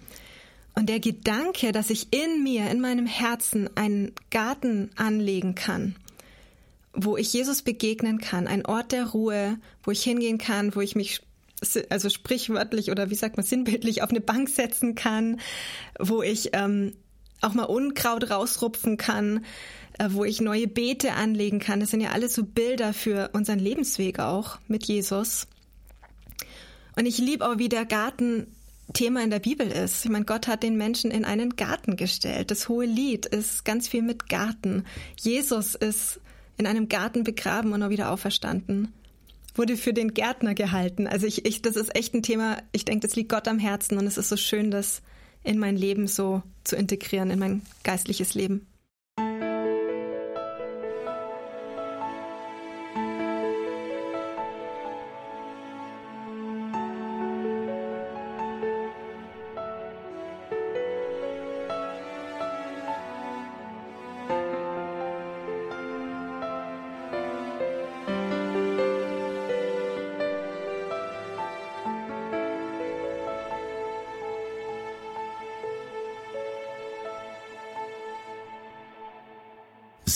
[0.74, 5.96] Und der Gedanke, dass ich in mir, in meinem Herzen einen Garten anlegen kann,
[6.92, 10.96] wo ich Jesus begegnen kann, ein Ort der Ruhe, wo ich hingehen kann, wo ich
[10.96, 11.20] mich
[11.88, 15.40] also sprichwörtlich oder wie sagt man sinnbildlich auf eine Bank setzen kann,
[15.98, 16.94] wo ich ähm,
[17.40, 19.44] auch mal Unkraut rausrupfen kann,
[19.98, 21.80] äh, wo ich neue Beete anlegen kann.
[21.80, 25.46] Das sind ja alles so Bilder für unseren Lebensweg auch mit Jesus.
[26.96, 28.46] Und ich liebe auch, wie der Garten
[28.92, 30.04] Thema in der Bibel ist.
[30.04, 32.50] Ich meine, Gott hat den Menschen in einen Garten gestellt.
[32.50, 34.84] Das hohe Lied ist ganz viel mit Garten.
[35.18, 36.20] Jesus ist
[36.56, 38.92] in einem Garten begraben und auch wieder auferstanden.
[39.56, 41.06] Wurde für den Gärtner gehalten.
[41.06, 43.98] Also ich, ich das ist echt ein Thema, ich denke, das liegt Gott am Herzen
[43.98, 45.02] und es ist so schön, dass
[45.42, 48.66] in mein Leben so zu integrieren, in mein geistliches Leben.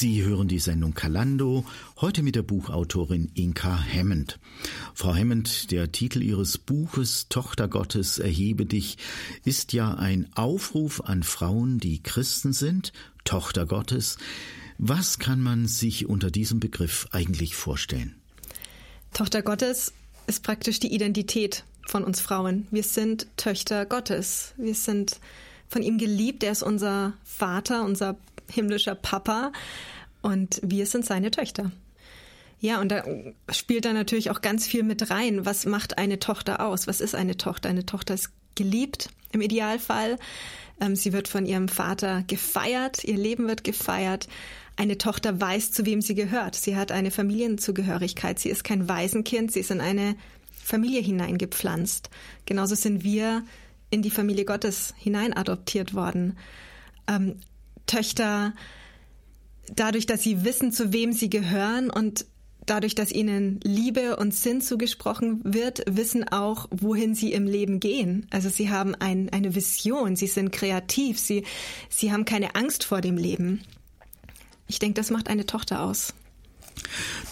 [0.00, 1.66] Sie hören die Sendung Kalando,
[2.00, 4.38] heute mit der Buchautorin Inka Hammond.
[4.94, 8.96] Frau Hammond, der Titel Ihres Buches Tochter Gottes, erhebe dich,
[9.44, 12.94] ist ja ein Aufruf an Frauen, die Christen sind,
[13.24, 14.16] Tochter Gottes.
[14.78, 18.14] Was kann man sich unter diesem Begriff eigentlich vorstellen?
[19.12, 19.92] Tochter Gottes
[20.26, 22.66] ist praktisch die Identität von uns Frauen.
[22.70, 24.54] Wir sind Töchter Gottes.
[24.56, 25.20] Wir sind
[25.68, 26.42] von ihm geliebt.
[26.42, 28.16] Er ist unser Vater, unser
[28.50, 29.52] himmlischer Papa.
[30.22, 31.70] und wir sind seine Töchter.
[32.60, 33.02] Ja, und da
[33.50, 35.46] spielt dann natürlich auch ganz viel mit rein.
[35.46, 36.86] Was macht eine Tochter aus?
[36.86, 37.70] Was ist eine Tochter?
[37.70, 40.18] Eine Tochter ist geliebt im Idealfall.
[40.78, 44.28] Ähm, sie wird von ihrem Vater gefeiert, ihr Leben wird gefeiert.
[44.76, 46.54] Eine Tochter weiß, zu wem sie gehört.
[46.54, 48.38] Sie hat eine Familienzugehörigkeit.
[48.38, 50.16] Sie ist kein Waisenkind, sie ist in eine
[50.52, 52.10] Familie hineingepflanzt.
[52.46, 53.42] Genauso sind wir
[53.90, 56.36] in die Familie Gottes hinein adoptiert worden.
[57.90, 58.54] Töchter,
[59.74, 62.24] dadurch, dass sie wissen, zu wem sie gehören und
[62.66, 68.26] dadurch, dass ihnen Liebe und Sinn zugesprochen wird, wissen auch, wohin sie im Leben gehen.
[68.30, 71.44] Also sie haben ein, eine Vision, sie sind kreativ, sie,
[71.88, 73.60] sie haben keine Angst vor dem Leben.
[74.68, 76.14] Ich denke, das macht eine Tochter aus.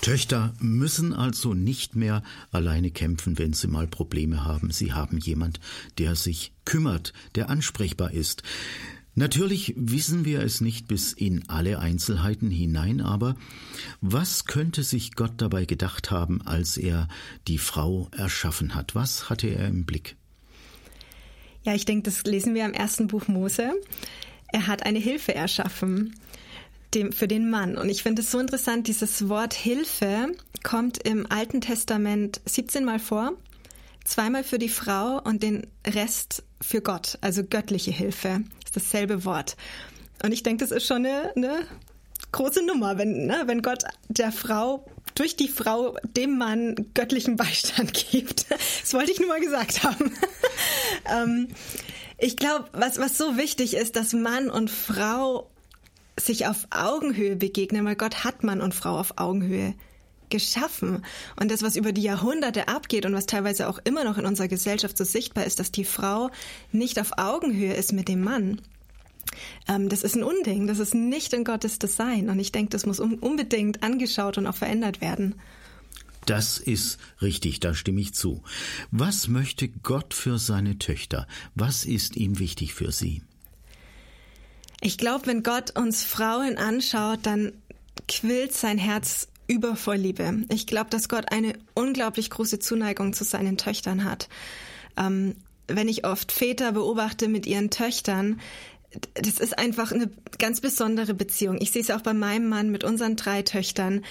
[0.01, 4.73] Töchter müssen also nicht mehr alleine kämpfen, wenn sie mal Probleme haben.
[4.73, 5.61] Sie haben jemand,
[5.99, 8.43] der sich kümmert, der ansprechbar ist.
[9.19, 13.35] Natürlich wissen wir es nicht bis in alle Einzelheiten hinein, aber
[14.01, 17.09] was könnte sich Gott dabei gedacht haben, als er
[17.49, 18.95] die Frau erschaffen hat?
[18.95, 20.15] Was hatte er im Blick?
[21.65, 23.73] Ja, ich denke, das lesen wir im ersten Buch Mose.
[24.53, 26.15] Er hat eine Hilfe erschaffen
[26.95, 27.77] dem, für den Mann.
[27.77, 30.29] Und ich finde es so interessant, dieses Wort Hilfe
[30.63, 33.33] kommt im Alten Testament 17 Mal vor,
[34.05, 39.57] zweimal für die Frau und den Rest für Gott, also göttliche Hilfe, ist dasselbe Wort.
[40.23, 41.61] Und ich denke, das ist schon eine, eine
[42.33, 47.93] große Nummer, wenn, ne, wenn Gott der Frau durch die Frau dem Mann göttlichen Beistand
[48.11, 48.47] gibt.
[48.51, 50.13] Das wollte ich nur mal gesagt haben.
[51.13, 51.49] ähm,
[52.19, 55.51] ich glaube, was, was so wichtig ist, dass Mann und Frau
[56.19, 59.75] sich auf Augenhöhe begegnen, weil Gott hat Mann und Frau auf Augenhöhe
[60.31, 61.05] geschaffen.
[61.41, 64.49] Und das, was über die Jahrhunderte abgeht und was teilweise auch immer noch in unserer
[64.49, 66.31] Gesellschaft so sichtbar ist, dass die Frau
[66.73, 68.61] nicht auf Augenhöhe ist mit dem Mann.
[69.67, 70.67] Ähm, das ist ein Unding.
[70.67, 72.31] Das ist nicht in Gottes Design.
[72.31, 75.35] Und ich denke, das muss unbedingt angeschaut und auch verändert werden.
[76.27, 78.43] Das ist richtig, da stimme ich zu.
[78.91, 81.27] Was möchte Gott für seine Töchter?
[81.55, 83.23] Was ist ihm wichtig für sie?
[84.81, 87.53] Ich glaube, wenn Gott uns Frauen anschaut, dann
[88.07, 90.45] quillt sein Herz über vor Liebe.
[90.51, 94.29] Ich glaube, dass Gott eine unglaublich große Zuneigung zu seinen Töchtern hat.
[94.97, 95.35] Ähm,
[95.67, 98.41] wenn ich oft Väter beobachte mit ihren Töchtern,
[99.15, 101.59] das ist einfach eine ganz besondere Beziehung.
[101.61, 104.05] Ich sehe es auch bei meinem Mann mit unseren drei Töchtern.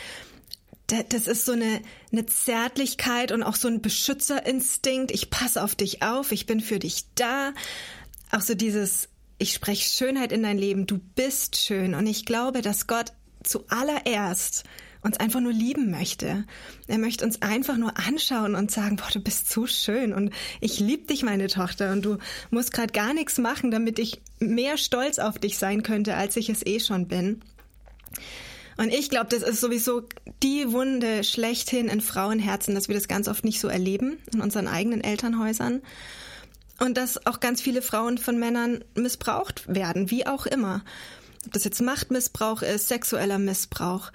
[1.10, 1.82] Das ist so eine,
[2.12, 5.12] eine Zärtlichkeit und auch so ein Beschützerinstinkt.
[5.12, 7.54] Ich passe auf dich auf, ich bin für dich da.
[8.32, 11.94] Auch so dieses, ich spreche Schönheit in dein Leben, du bist schön.
[11.94, 13.14] Und ich glaube, dass Gott
[13.44, 14.64] zuallererst
[15.08, 16.46] uns einfach nur lieben möchte.
[16.88, 20.32] Er möchte uns einfach nur anschauen und sagen, boah, du bist so schön und
[20.62, 22.18] ich liebe dich, meine Tochter, und du
[22.52, 26.50] musst gerade gar nichts machen, damit ich mehr stolz auf dich sein könnte, als ich
[26.50, 27.42] es eh schon bin.
[28.78, 30.04] Und ich glaube, das ist sowieso
[30.44, 34.68] die Wunde schlechthin in Frauenherzen, dass wir das ganz oft nicht so erleben in unseren
[34.68, 35.82] eigenen Elternhäusern.
[36.80, 40.84] Und dass auch ganz viele Frauen von Männern missbraucht werden, wie auch immer.
[41.48, 44.12] Ob das jetzt Machtmissbrauch ist, sexueller Missbrauch.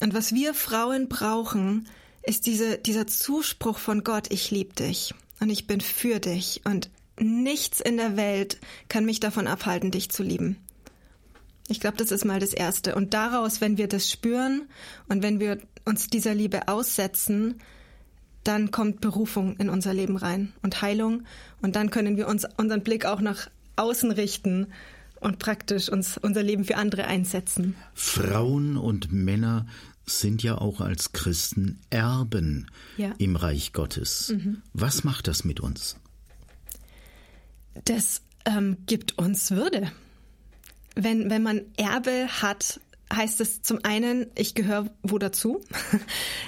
[0.00, 1.88] Und was wir Frauen brauchen,
[2.22, 6.90] ist diese, dieser Zuspruch von Gott, ich liebe dich und ich bin für dich und
[7.18, 10.56] nichts in der Welt kann mich davon abhalten, dich zu lieben.
[11.68, 12.94] Ich glaube, das ist mal das Erste.
[12.94, 14.68] Und daraus, wenn wir das spüren
[15.08, 17.60] und wenn wir uns dieser Liebe aussetzen,
[18.44, 21.24] dann kommt Berufung in unser Leben rein und Heilung.
[21.62, 24.68] Und dann können wir uns unseren Blick auch nach außen richten
[25.20, 27.74] und praktisch uns unser Leben für andere einsetzen.
[27.94, 29.66] Frauen und Männer
[30.06, 33.12] sind ja auch als Christen Erben ja.
[33.18, 34.30] im Reich Gottes.
[34.30, 34.62] Mhm.
[34.72, 35.96] Was macht das mit uns?
[37.84, 39.90] Das ähm, gibt uns Würde.
[40.94, 42.80] Wenn, wenn man Erbe hat,
[43.12, 45.60] heißt es zum einen, ich gehöre wo dazu.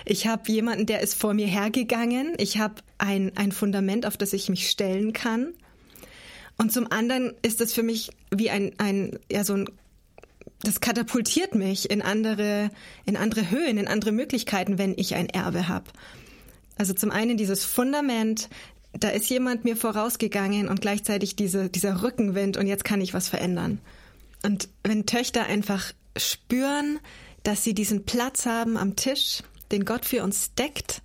[0.05, 2.33] Ich habe jemanden, der ist vor mir hergegangen.
[2.39, 5.53] Ich habe ein, ein Fundament, auf das ich mich stellen kann.
[6.59, 9.71] Und zum anderen ist es für mich wie ein, ein, ja, so ein,
[10.63, 12.71] das katapultiert mich in andere,
[13.07, 15.87] in andere Höhen, in andere Möglichkeiten, wenn ich ein Erbe habe.
[16.77, 18.49] Also zum einen dieses Fundament,
[18.93, 23.29] da ist jemand mir vorausgegangen und gleichzeitig diese, dieser Rückenwind und jetzt kann ich was
[23.29, 23.81] verändern.
[24.43, 26.99] Und wenn Töchter einfach spüren,
[27.45, 31.03] dass sie diesen Platz haben am Tisch, den Gott für uns deckt,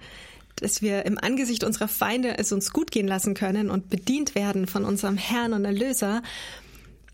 [0.55, 4.67] dass wir im Angesicht unserer Feinde es uns gut gehen lassen können und bedient werden
[4.67, 6.21] von unserem Herrn und Erlöser,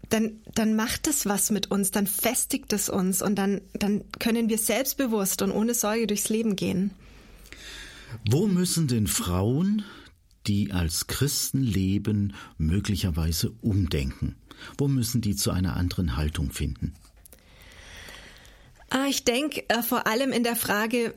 [0.10, 4.50] dann, dann macht es was mit uns, dann festigt es uns und dann, dann können
[4.50, 6.92] wir selbstbewusst und ohne Sorge durchs Leben gehen.
[8.30, 9.84] Wo müssen denn Frauen,
[10.48, 14.36] die als Christen leben, möglicherweise umdenken?
[14.78, 16.96] Wo müssen die zu einer anderen Haltung finden?
[18.90, 21.14] Ah, ich denke äh, vor allem in der Frage,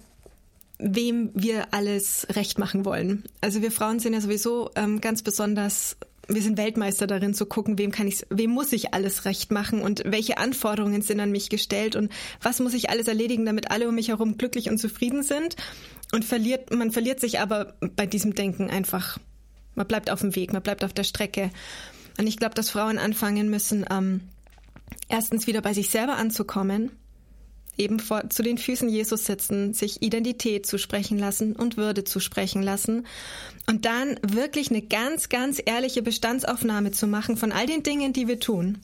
[0.82, 3.24] wem wir alles recht machen wollen.
[3.40, 5.96] Also wir Frauen sind ja sowieso ähm, ganz besonders
[6.28, 9.82] wir sind Weltmeister darin zu gucken, wem kann ich, wem muss ich alles recht machen
[9.82, 13.88] und welche Anforderungen sind an mich gestellt und was muss ich alles erledigen, damit alle
[13.88, 15.56] um mich herum glücklich und zufrieden sind.
[16.12, 19.18] Und verliert, man verliert sich aber bei diesem Denken einfach.
[19.74, 21.50] Man bleibt auf dem Weg, man bleibt auf der Strecke.
[22.18, 24.20] Und ich glaube, dass Frauen anfangen müssen, ähm,
[25.08, 26.92] erstens wieder bei sich selber anzukommen
[27.76, 32.20] eben vor, zu den Füßen Jesus sitzen, sich Identität zu sprechen lassen und Würde zu
[32.20, 33.06] sprechen lassen
[33.66, 38.28] und dann wirklich eine ganz, ganz ehrliche Bestandsaufnahme zu machen von all den Dingen, die
[38.28, 38.78] wir tun.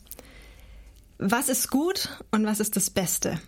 [1.17, 3.39] Was ist gut und was ist das Beste?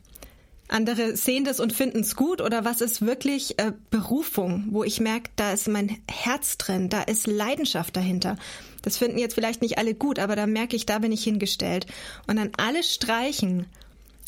[0.67, 5.01] Andere sehen das und finden es gut oder was ist wirklich äh, Berufung, wo ich
[5.01, 8.37] merke, da ist mein Herz drin, da ist Leidenschaft dahinter.
[8.81, 11.87] Das finden jetzt vielleicht nicht alle gut, aber da merke ich, da bin ich hingestellt.
[12.25, 13.65] Und dann alles streichen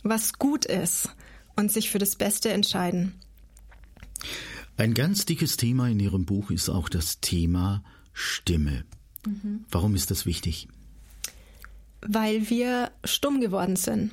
[0.03, 1.09] was gut ist
[1.55, 3.13] und sich für das Beste entscheiden.
[4.77, 7.83] Ein ganz dickes Thema in Ihrem Buch ist auch das Thema
[8.13, 8.85] Stimme.
[9.25, 9.65] Mhm.
[9.69, 10.67] Warum ist das wichtig?
[12.01, 14.11] Weil wir stumm geworden sind.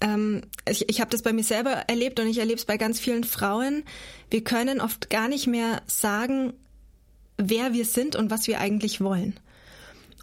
[0.00, 3.00] Ähm, ich, ich habe das bei mir selber erlebt und ich erlebe es bei ganz
[3.00, 3.84] vielen Frauen.
[4.30, 6.52] Wir können oft gar nicht mehr sagen,
[7.38, 9.38] wer wir sind und was wir eigentlich wollen.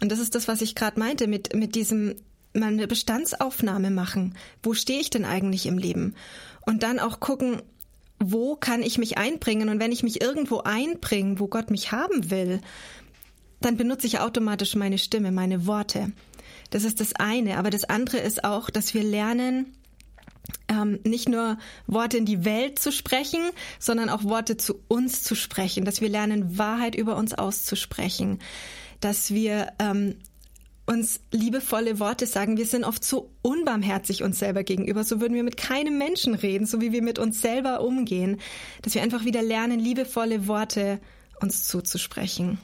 [0.00, 2.16] Und das ist das, was ich gerade meinte mit, mit diesem
[2.54, 4.34] mal eine Bestandsaufnahme machen.
[4.62, 6.14] Wo stehe ich denn eigentlich im Leben?
[6.66, 7.62] Und dann auch gucken,
[8.18, 9.68] wo kann ich mich einbringen?
[9.68, 12.60] Und wenn ich mich irgendwo einbringe, wo Gott mich haben will,
[13.60, 16.12] dann benutze ich automatisch meine Stimme, meine Worte.
[16.70, 17.58] Das ist das eine.
[17.58, 19.74] Aber das andere ist auch, dass wir lernen,
[20.68, 23.40] ähm, nicht nur Worte in die Welt zu sprechen,
[23.78, 28.40] sondern auch Worte zu uns zu sprechen, dass wir lernen, Wahrheit über uns auszusprechen,
[29.00, 30.16] dass wir ähm,
[30.86, 32.56] uns liebevolle Worte sagen.
[32.56, 35.04] Wir sind oft so unbarmherzig uns selber gegenüber.
[35.04, 38.40] So würden wir mit keinem Menschen reden, so wie wir mit uns selber umgehen.
[38.82, 41.00] Dass wir einfach wieder lernen, liebevolle Worte
[41.40, 42.58] uns zuzusprechen.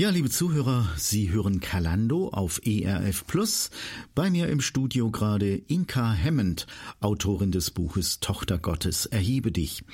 [0.00, 3.68] Ja, liebe Zuhörer, Sie hören Kalando auf ERF Plus.
[4.14, 6.66] Bei mir im Studio gerade Inka Hammond,
[7.00, 9.84] Autorin des Buches Tochter Gottes, erhebe dich.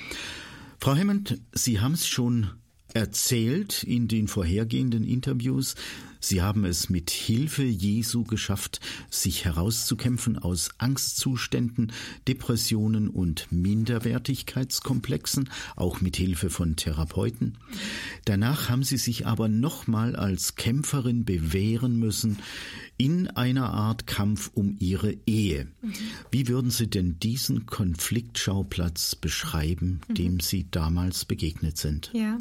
[0.79, 2.51] Frau Hammond, Sie haben es schon
[2.95, 5.75] erzählt in den vorhergehenden Interviews.
[6.21, 11.93] Sie haben es mit Hilfe Jesu geschafft, sich herauszukämpfen aus Angstzuständen,
[12.27, 17.59] Depressionen und Minderwertigkeitskomplexen, auch mit Hilfe von Therapeuten.
[18.25, 22.39] Danach haben Sie sich aber nochmal als Kämpferin bewähren müssen
[22.99, 25.69] in einer Art Kampf um Ihre Ehe.
[26.31, 30.41] Wie würden Sie denn diesen Konfliktschauplatz beschreiben, dem mhm.
[30.41, 32.11] Sie damals begegnet sind?
[32.15, 32.39] Ja,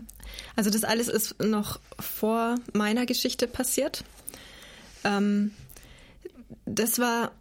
[0.56, 3.64] also das alles ist noch vor meiner Geschichte passiert.
[5.03, 5.51] Ähm,
[6.66, 7.32] das war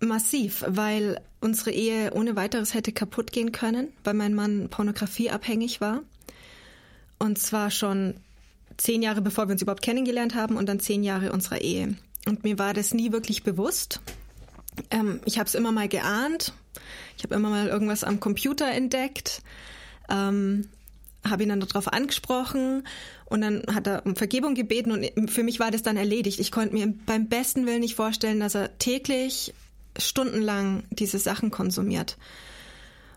[0.00, 6.02] massiv, weil unsere Ehe ohne weiteres hätte kaputt gehen können, weil mein Mann pornografieabhängig war.
[7.18, 8.14] Und zwar schon
[8.76, 11.96] zehn Jahre bevor wir uns überhaupt kennengelernt haben und dann zehn Jahre unserer Ehe.
[12.26, 14.00] Und mir war das nie wirklich bewusst.
[14.90, 16.52] Ähm, ich habe es immer mal geahnt.
[17.16, 19.42] Ich habe immer mal irgendwas am Computer entdeckt.
[20.08, 20.68] Ähm,
[21.28, 22.84] habe ihn dann darauf angesprochen
[23.32, 26.38] und dann hat er um Vergebung gebeten und für mich war das dann erledigt.
[26.38, 29.54] Ich konnte mir beim besten Willen nicht vorstellen, dass er täglich
[29.98, 32.18] stundenlang diese Sachen konsumiert.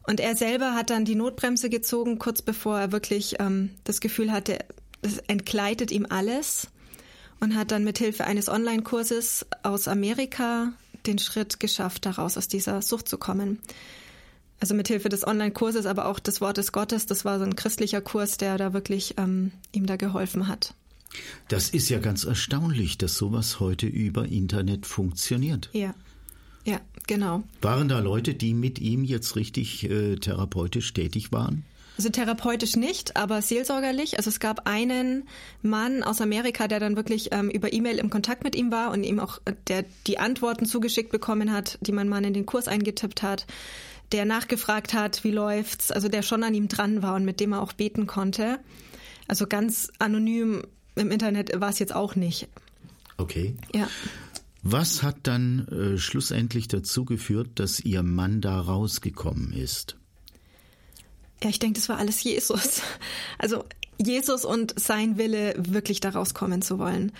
[0.03, 4.31] Und er selber hat dann die Notbremse gezogen, kurz bevor er wirklich ähm, das Gefühl
[4.31, 4.59] hatte,
[5.01, 6.67] es entgleitet ihm alles
[7.41, 10.71] und hat dann mit Hilfe eines Online-Kurses aus Amerika
[11.05, 13.59] den Schritt geschafft, daraus aus dieser Sucht zu kommen
[14.65, 17.05] also mit Hilfe des Online-Kurses, aber auch des Wortes Gottes.
[17.05, 20.73] Das war so ein christlicher Kurs, der da wirklich ähm, ihm da geholfen hat.
[21.49, 25.69] Das ist ja ganz erstaunlich, dass sowas heute über Internet funktioniert.
[25.71, 25.93] Ja.
[26.63, 27.43] Ja, genau.
[27.61, 31.63] Waren da Leute, die mit ihm jetzt richtig äh, therapeutisch tätig waren?
[31.95, 34.17] Also therapeutisch nicht, aber seelsorgerlich.
[34.17, 35.27] Also es gab einen
[35.61, 39.03] Mann aus Amerika, der dann wirklich ähm, über E-Mail im Kontakt mit ihm war und
[39.03, 42.67] ihm auch äh, der die Antworten zugeschickt bekommen hat, die mein Mann in den Kurs
[42.67, 43.45] eingetippt hat
[44.11, 47.53] der nachgefragt hat, wie läuft's, also der schon an ihm dran war und mit dem
[47.53, 48.59] er auch beten konnte.
[49.27, 50.63] Also ganz anonym
[50.95, 52.47] im Internet war es jetzt auch nicht.
[53.17, 53.55] Okay.
[53.73, 53.87] Ja.
[54.61, 59.95] Was hat dann äh, schlussendlich dazu geführt, dass Ihr Mann da rausgekommen ist?
[61.43, 62.81] Ja, ich denke, das war alles Jesus.
[63.37, 63.63] Also
[63.97, 67.11] Jesus und sein Wille, wirklich da rauskommen zu wollen.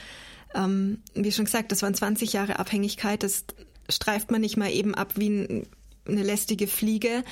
[0.54, 3.22] Ähm, wie schon gesagt, das waren 20 Jahre Abhängigkeit.
[3.22, 3.46] Das
[3.90, 5.68] streift man nicht mal eben ab wie ein,
[6.08, 7.24] eine lästige Fliege.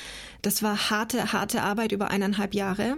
[0.42, 2.98] Das war harte, harte Arbeit über eineinhalb Jahre.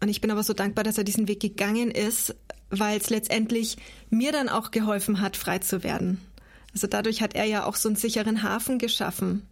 [0.00, 2.34] Und ich bin aber so dankbar, dass er diesen Weg gegangen ist,
[2.70, 3.76] weil es letztendlich
[4.10, 6.20] mir dann auch geholfen hat, frei zu werden.
[6.72, 9.42] Also dadurch hat er ja auch so einen sicheren Hafen geschaffen.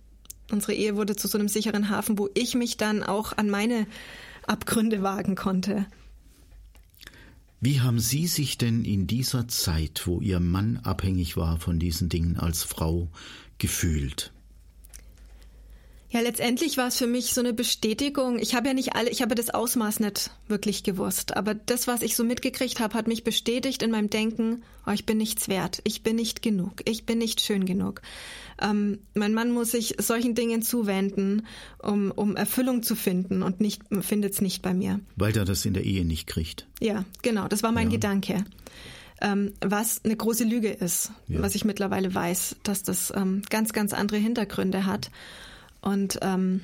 [0.51, 3.87] Unsere Ehe wurde zu so einem sicheren Hafen, wo ich mich dann auch an meine
[4.47, 5.87] Abgründe wagen konnte.
[7.61, 12.09] Wie haben Sie sich denn in dieser Zeit, wo Ihr Mann abhängig war von diesen
[12.09, 13.09] Dingen als Frau,
[13.59, 14.33] gefühlt?
[16.13, 18.39] Ja, letztendlich war es für mich so eine Bestätigung.
[18.39, 22.03] Ich habe ja nicht alle, ich habe das Ausmaß nicht wirklich gewusst, aber das, was
[22.03, 25.81] ich so mitgekriegt habe, hat mich bestätigt in meinem Denken, oh, ich bin nichts wert,
[25.85, 28.03] ich bin nicht genug, ich bin nicht schön genug.
[28.61, 31.47] Ähm, mein Mann muss sich solchen Dingen zuwenden,
[31.83, 35.01] um, um Erfüllung zu finden und nicht findet es nicht bei mir.
[35.17, 36.67] Weil er das in der Ehe nicht kriegt.
[36.79, 37.93] Ja, genau, das war mein ja.
[37.93, 38.45] Gedanke.
[39.23, 41.41] Ähm, was eine große Lüge ist, ja.
[41.41, 45.11] was ich mittlerweile weiß, dass das ähm, ganz, ganz andere Hintergründe hat.
[45.83, 46.63] Und ähm,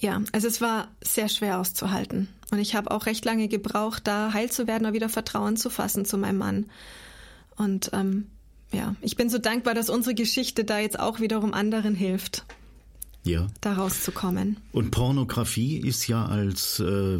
[0.00, 2.28] ja, also es war sehr schwer auszuhalten.
[2.50, 5.70] Und ich habe auch recht lange gebraucht, da heil zu werden und wieder Vertrauen zu
[5.70, 6.66] fassen zu meinem Mann.
[7.56, 8.26] Und ähm,
[8.72, 12.44] ja, ich bin so dankbar, dass unsere Geschichte da jetzt auch wiederum anderen hilft.
[13.24, 13.46] Ja.
[13.60, 14.58] Da rauszukommen.
[14.72, 17.18] Und Pornografie ist ja als äh,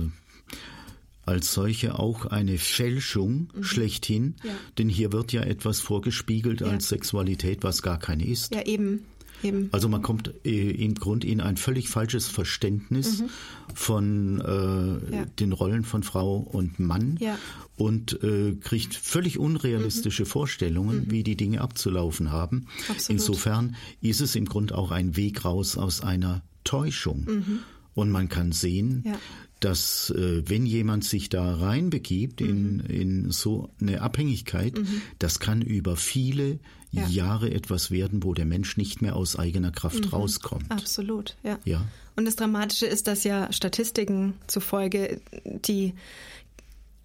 [1.25, 3.63] als solche auch eine Fälschung mhm.
[3.63, 4.51] schlechthin, ja.
[4.79, 6.67] denn hier wird ja etwas vorgespiegelt ja.
[6.67, 8.53] als Sexualität, was gar keine ist.
[8.55, 9.05] Ja, eben.
[9.43, 9.69] Eben.
[9.73, 13.29] Also man kommt äh, im Grund in ein völlig falsches Verständnis mhm.
[13.75, 15.25] von äh, ja.
[15.39, 17.39] den Rollen von Frau und Mann ja.
[17.77, 20.29] und äh, kriegt völlig unrealistische mhm.
[20.29, 21.11] Vorstellungen, mhm.
[21.11, 22.67] wie die Dinge abzulaufen haben.
[22.89, 23.21] Absolut.
[23.21, 27.25] Insofern ist es im Grund auch ein Weg raus aus einer Täuschung.
[27.27, 27.59] Mhm.
[27.95, 29.19] Und man kann sehen, ja
[29.63, 32.87] dass äh, wenn jemand sich da reinbegibt in, mhm.
[32.89, 35.03] in so eine Abhängigkeit, mhm.
[35.19, 36.59] das kann über viele
[36.93, 37.07] ja.
[37.07, 40.11] Jahre etwas werden, wo der Mensch nicht mehr aus eigener Kraft mhm.
[40.11, 40.71] rauskommt.
[40.71, 41.59] Absolut, ja.
[41.65, 41.83] ja.
[42.17, 45.95] Und das Dramatische ist, dass ja Statistiken zufolge die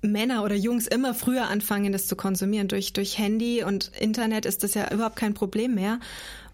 [0.01, 2.67] Männer oder Jungs immer früher anfangen, das zu konsumieren.
[2.67, 5.99] Durch, durch Handy und Internet ist das ja überhaupt kein Problem mehr.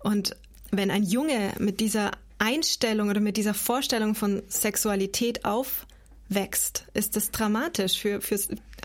[0.03, 0.35] Und
[0.71, 5.85] wenn ein Junge mit dieser Einstellung oder mit dieser Vorstellung von Sexualität auf
[6.29, 8.37] wächst, ist das dramatisch für, für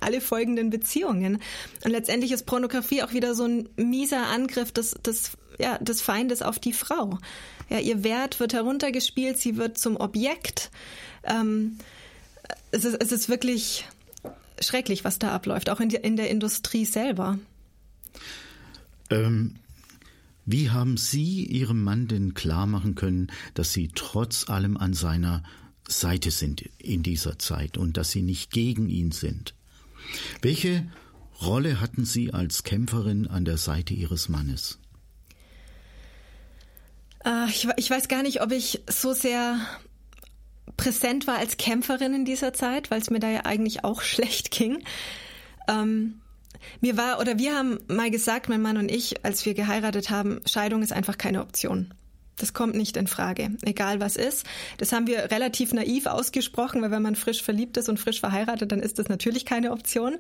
[0.03, 1.41] alle folgenden Beziehungen.
[1.85, 6.43] Und letztendlich ist Pornografie auch wieder so ein mieser Angriff des, des, ja, des Feindes
[6.43, 7.19] auf die Frau.
[7.69, 10.71] Ja, ihr Wert wird heruntergespielt, sie wird zum Objekt.
[11.25, 11.79] Ähm,
[12.71, 13.87] es, ist, es ist wirklich
[14.61, 17.39] schrecklich, was da abläuft, auch in, die, in der Industrie selber.
[19.11, 19.57] Ähm,
[20.47, 25.43] wie haben Sie Ihrem Mann denn klar machen können, dass Sie trotz allem an seiner
[25.89, 29.55] Seite sind in dieser Zeit und dass sie nicht gegen ihn sind.
[30.43, 30.87] Welche
[31.41, 34.79] Rolle hatten Sie als Kämpferin an der Seite Ihres Mannes?
[37.25, 39.61] Äh, ich, weiß gar nicht, ob ich so sehr
[40.77, 44.51] präsent war als Kämpferin in dieser Zeit, weil es mir da ja eigentlich auch schlecht
[44.51, 44.83] ging.
[45.69, 46.21] Ähm,
[46.81, 50.41] mir war, oder wir haben mal gesagt, mein Mann und ich, als wir geheiratet haben,
[50.47, 51.95] Scheidung ist einfach keine Option.
[52.39, 54.47] Das kommt nicht in Frage, egal was ist.
[54.79, 58.73] Das haben wir relativ naiv ausgesprochen, weil wenn man frisch verliebt ist und frisch verheiratet,
[58.73, 60.17] dann ist das natürlich keine Option.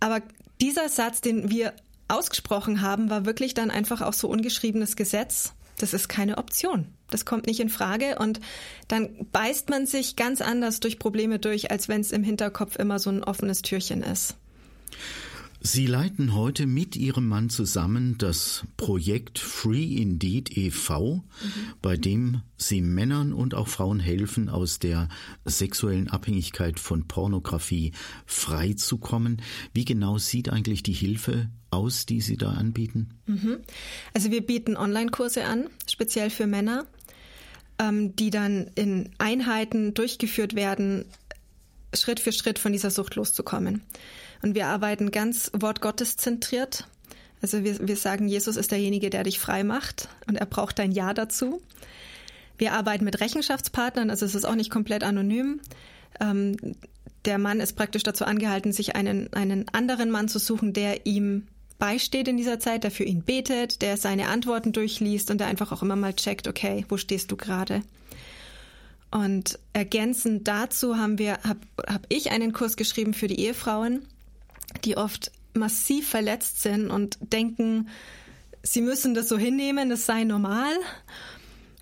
[0.00, 0.22] Aber
[0.60, 1.74] dieser Satz, den wir
[2.08, 5.52] ausgesprochen haben, war wirklich dann einfach auch so ungeschriebenes Gesetz.
[5.78, 6.86] Das ist keine Option.
[7.10, 8.40] Das kommt nicht in Frage und
[8.88, 12.98] dann beißt man sich ganz anders durch Probleme durch, als wenn es im Hinterkopf immer
[12.98, 14.34] so ein offenes Türchen ist.
[15.60, 21.22] Sie leiten heute mit Ihrem Mann zusammen das Projekt Free Indeed e.V., mhm.
[21.82, 25.08] bei dem Sie Männern und auch Frauen helfen, aus der
[25.44, 27.92] sexuellen Abhängigkeit von Pornografie
[28.24, 29.42] freizukommen.
[29.74, 33.10] Wie genau sieht eigentlich die Hilfe aus, die Sie da anbieten?
[33.26, 33.58] Mhm.
[34.14, 36.86] Also wir bieten Online-Kurse an, speziell für Männer,
[37.80, 41.04] ähm, die dann in Einheiten durchgeführt werden,
[41.94, 43.82] Schritt für Schritt von dieser Sucht loszukommen.
[44.42, 46.86] Und wir arbeiten ganz Wortgottes zentriert.
[47.40, 50.92] Also wir, wir sagen, Jesus ist derjenige, der dich frei macht und er braucht dein
[50.92, 51.62] Ja dazu.
[52.56, 55.60] Wir arbeiten mit Rechenschaftspartnern, also es ist auch nicht komplett anonym.
[56.20, 56.56] Ähm,
[57.24, 61.46] der Mann ist praktisch dazu angehalten, sich einen, einen anderen Mann zu suchen, der ihm
[61.78, 65.70] beisteht in dieser Zeit, der für ihn betet, der seine Antworten durchliest und der einfach
[65.70, 67.82] auch immer mal checkt, okay, wo stehst du gerade?
[69.10, 74.06] Und ergänzend dazu haben wir, habe hab ich einen Kurs geschrieben für die Ehefrauen,
[74.84, 77.88] die oft massiv verletzt sind und denken,
[78.62, 80.72] sie müssen das so hinnehmen, das sei normal.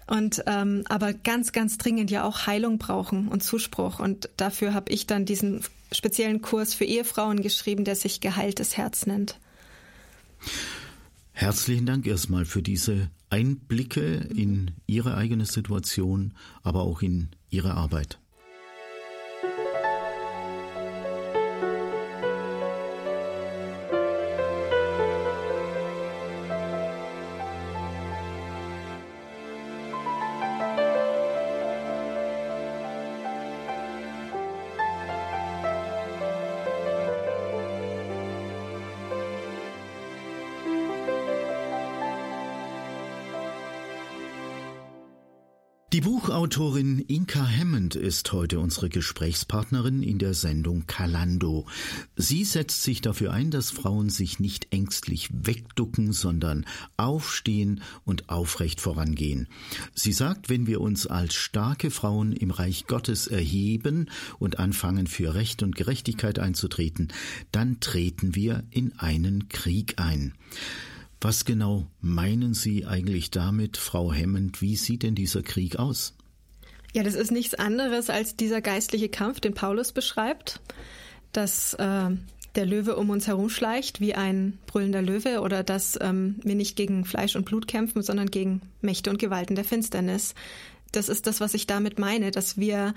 [0.06, 3.98] Und ähm, aber ganz, ganz dringend ja auch Heilung brauchen und Zuspruch.
[3.98, 9.06] Und dafür habe ich dann diesen speziellen Kurs für Ehefrauen geschrieben, der sich Geheiltes Herz
[9.06, 9.36] nennt.
[11.38, 16.32] Herzlichen Dank erstmal für diese Einblicke in Ihre eigene Situation,
[16.62, 18.18] aber auch in Ihre Arbeit.
[45.96, 51.64] Die Buchautorin Inka Hammond ist heute unsere Gesprächspartnerin in der Sendung Kalando.
[52.16, 56.66] Sie setzt sich dafür ein, dass Frauen sich nicht ängstlich wegducken, sondern
[56.98, 59.48] aufstehen und aufrecht vorangehen.
[59.94, 65.32] Sie sagt, wenn wir uns als starke Frauen im Reich Gottes erheben und anfangen für
[65.32, 67.08] Recht und Gerechtigkeit einzutreten,
[67.52, 70.34] dann treten wir in einen Krieg ein.
[71.20, 74.60] Was genau meinen Sie eigentlich damit, Frau Hemmend?
[74.60, 76.14] Wie sieht denn dieser Krieg aus?
[76.92, 80.60] Ja, das ist nichts anderes als dieser geistliche Kampf, den Paulus beschreibt,
[81.32, 82.10] dass äh,
[82.54, 87.04] der Löwe um uns herumschleicht wie ein brüllender Löwe oder dass ähm, wir nicht gegen
[87.04, 90.34] Fleisch und Blut kämpfen, sondern gegen Mächte und Gewalten der Finsternis.
[90.92, 92.94] Das ist das, was ich damit meine, dass wir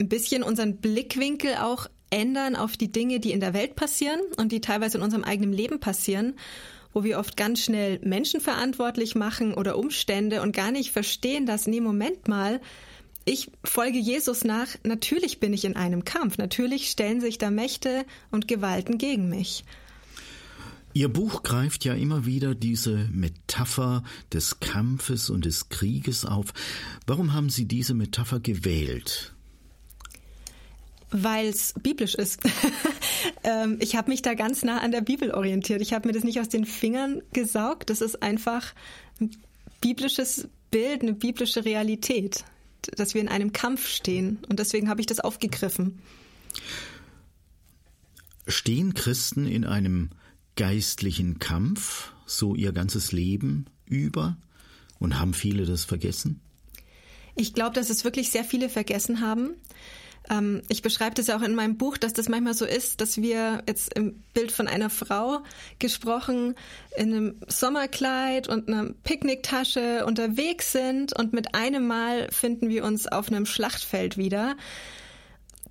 [0.00, 4.50] ein bisschen unseren Blickwinkel auch ändern auf die Dinge, die in der Welt passieren und
[4.50, 6.34] die teilweise in unserem eigenen Leben passieren
[6.92, 11.66] wo wir oft ganz schnell Menschen verantwortlich machen oder Umstände und gar nicht verstehen, dass,
[11.66, 12.60] nee, Moment mal,
[13.24, 18.04] ich folge Jesus nach, natürlich bin ich in einem Kampf, natürlich stellen sich da Mächte
[18.30, 19.64] und Gewalten gegen mich.
[20.92, 26.52] Ihr Buch greift ja immer wieder diese Metapher des Kampfes und des Krieges auf.
[27.06, 29.32] Warum haben Sie diese Metapher gewählt?
[31.10, 32.40] Weil es biblisch ist.
[33.44, 35.80] ähm, ich habe mich da ganz nah an der Bibel orientiert.
[35.80, 37.90] Ich habe mir das nicht aus den Fingern gesaugt.
[37.90, 38.74] Das ist einfach
[39.20, 39.30] ein
[39.80, 42.44] biblisches Bild, eine biblische Realität,
[42.96, 44.38] dass wir in einem Kampf stehen.
[44.48, 46.00] Und deswegen habe ich das aufgegriffen.
[48.46, 50.10] Stehen Christen in einem
[50.56, 54.36] geistlichen Kampf so ihr ganzes Leben über?
[54.98, 56.40] Und haben viele das vergessen?
[57.34, 59.54] Ich glaube, dass es wirklich sehr viele vergessen haben.
[60.28, 63.18] Ähm, ich beschreibe das ja auch in meinem Buch, dass das manchmal so ist, dass
[63.18, 65.42] wir jetzt im Bild von einer Frau
[65.78, 66.54] gesprochen
[66.96, 73.06] in einem Sommerkleid und einer Picknicktasche unterwegs sind und mit einem Mal finden wir uns
[73.06, 74.56] auf einem Schlachtfeld wieder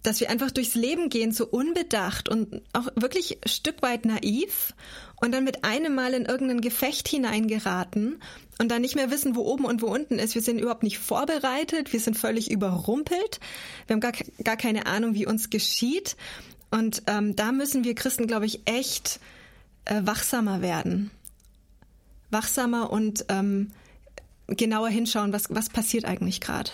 [0.03, 4.73] dass wir einfach durchs Leben gehen, so unbedacht und auch wirklich Stück weit naiv
[5.21, 8.21] und dann mit einem Mal in irgendein Gefecht hineingeraten
[8.57, 10.35] und dann nicht mehr wissen, wo oben und wo unten ist.
[10.35, 13.39] Wir sind überhaupt nicht vorbereitet, wir sind völlig überrumpelt,
[13.87, 14.13] wir haben gar,
[14.43, 16.15] gar keine Ahnung, wie uns geschieht.
[16.71, 19.19] Und ähm, da müssen wir Christen, glaube ich, echt
[19.85, 21.09] äh, wachsamer werden.
[22.29, 23.71] Wachsamer und ähm,
[24.47, 26.71] genauer hinschauen, was, was passiert eigentlich gerade.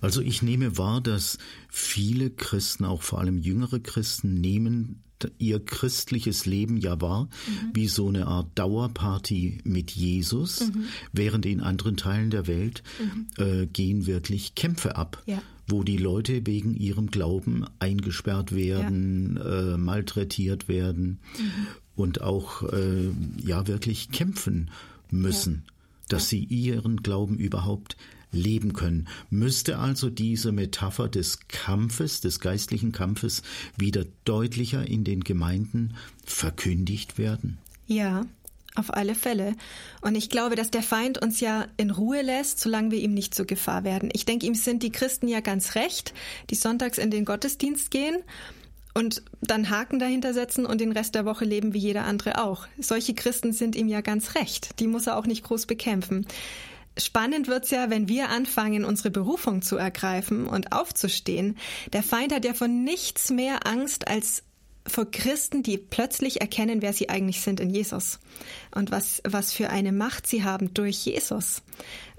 [0.00, 5.02] Also ich nehme wahr, dass viele Christen, auch vor allem jüngere Christen, nehmen
[5.38, 7.70] ihr christliches Leben ja wahr mhm.
[7.74, 10.84] wie so eine Art Dauerparty mit Jesus, mhm.
[11.12, 13.26] während in anderen Teilen der Welt mhm.
[13.38, 15.22] äh, gehen wirklich Kämpfe ab.
[15.26, 19.74] Ja wo die Leute wegen ihrem Glauben eingesperrt werden, ja.
[19.74, 21.66] äh, malträtiert werden mhm.
[21.96, 23.10] und auch äh,
[23.44, 24.70] ja wirklich kämpfen
[25.10, 25.64] müssen.
[25.66, 25.72] Ja
[26.08, 27.96] dass sie ihren Glauben überhaupt
[28.32, 29.08] leben können.
[29.30, 33.42] Müsste also diese Metapher des Kampfes, des geistlichen Kampfes,
[33.76, 37.58] wieder deutlicher in den Gemeinden verkündigt werden?
[37.86, 38.26] Ja,
[38.74, 39.54] auf alle Fälle.
[40.02, 43.34] Und ich glaube, dass der Feind uns ja in Ruhe lässt, solange wir ihm nicht
[43.34, 44.10] zur Gefahr werden.
[44.12, 46.12] Ich denke, ihm sind die Christen ja ganz recht,
[46.50, 48.16] die sonntags in den Gottesdienst gehen
[48.94, 52.66] und dann Haken dahinter setzen und den Rest der Woche leben wie jeder andere auch.
[52.78, 54.80] Solche Christen sind ihm ja ganz recht.
[54.80, 56.26] Die muss er auch nicht groß bekämpfen.
[56.98, 61.58] Spannend wird's ja, wenn wir anfangen, unsere Berufung zu ergreifen und aufzustehen.
[61.92, 64.42] Der Feind hat ja von nichts mehr Angst als
[64.86, 68.20] vor Christen, die plötzlich erkennen, wer sie eigentlich sind in Jesus
[68.74, 71.62] und was, was für eine Macht sie haben durch Jesus.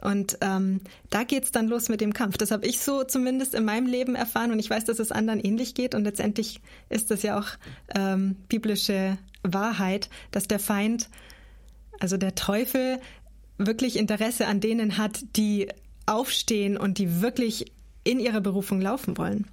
[0.02, 2.38] Und ähm, da geht's dann los mit dem Kampf.
[2.38, 5.40] Das habe ich so zumindest in meinem Leben erfahren und ich weiß, dass es anderen
[5.40, 5.96] ähnlich geht.
[5.96, 6.60] Und letztendlich
[6.90, 7.48] ist das ja auch
[7.96, 11.10] ähm, biblische Wahrheit, dass der Feind,
[12.00, 13.00] also der Teufel,
[13.58, 15.68] wirklich Interesse an denen hat, die
[16.06, 17.72] aufstehen und die wirklich
[18.04, 19.46] in ihrer Berufung laufen wollen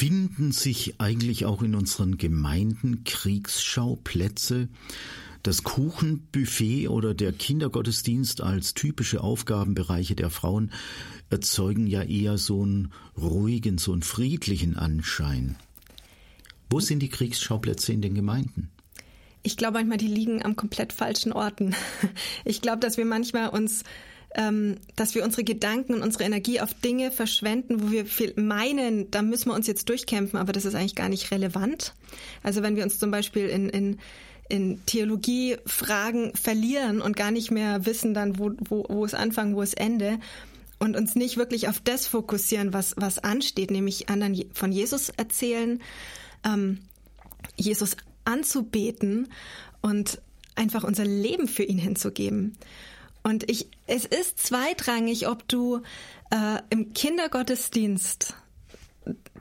[0.00, 4.70] finden sich eigentlich auch in unseren Gemeinden Kriegsschauplätze,
[5.42, 10.70] Das Kuchenbuffet oder der Kindergottesdienst als typische Aufgabenbereiche der Frauen
[11.28, 15.56] erzeugen ja eher so einen ruhigen, so einen friedlichen Anschein.
[16.70, 18.70] Wo sind die Kriegsschauplätze in den Gemeinden?
[19.42, 21.74] Ich glaube manchmal, die liegen am komplett falschen Orten.
[22.44, 23.84] Ich glaube, dass wir manchmal uns
[24.34, 28.04] ähm, dass wir unsere Gedanken und unsere Energie auf Dinge verschwenden, wo wir
[28.36, 31.94] meinen, da müssen wir uns jetzt durchkämpfen, aber das ist eigentlich gar nicht relevant.
[32.44, 33.98] Also wenn wir uns zum Beispiel in, in
[34.50, 39.62] in Theologiefragen verlieren und gar nicht mehr wissen dann, wo, wo, wo es Anfang, wo
[39.62, 40.18] es Ende
[40.80, 45.80] und uns nicht wirklich auf das fokussieren, was, was ansteht, nämlich anderen von Jesus erzählen,
[46.44, 46.80] ähm,
[47.56, 47.96] Jesus
[48.30, 49.28] anzubeten
[49.80, 50.20] und
[50.54, 52.56] einfach unser Leben für ihn hinzugeben.
[53.22, 55.82] Und ich, es ist zweitrangig, ob du
[56.30, 58.34] äh, im Kindergottesdienst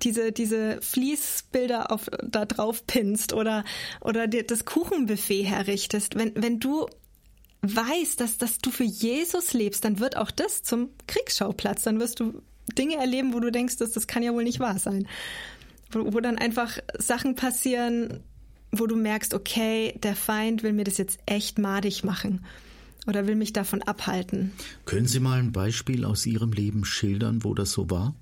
[0.02, 3.64] diese, diese Fließbilder auf, da drauf pinnst oder,
[4.02, 6.16] oder dir das Kuchenbuffet herrichtest.
[6.16, 6.88] Wenn, wenn du
[7.62, 11.84] weißt, dass, dass du für Jesus lebst, dann wird auch das zum Kriegsschauplatz.
[11.84, 12.42] Dann wirst du
[12.78, 15.08] Dinge erleben, wo du denkst, dass das kann ja wohl nicht wahr sein.
[15.92, 18.24] Wo, wo dann einfach Sachen passieren,
[18.72, 22.46] wo du merkst, okay, der Feind will mir das jetzt echt madig machen
[23.08, 24.52] oder will mich davon abhalten.
[24.86, 28.14] Können Sie mal ein Beispiel aus Ihrem Leben schildern, wo das so war?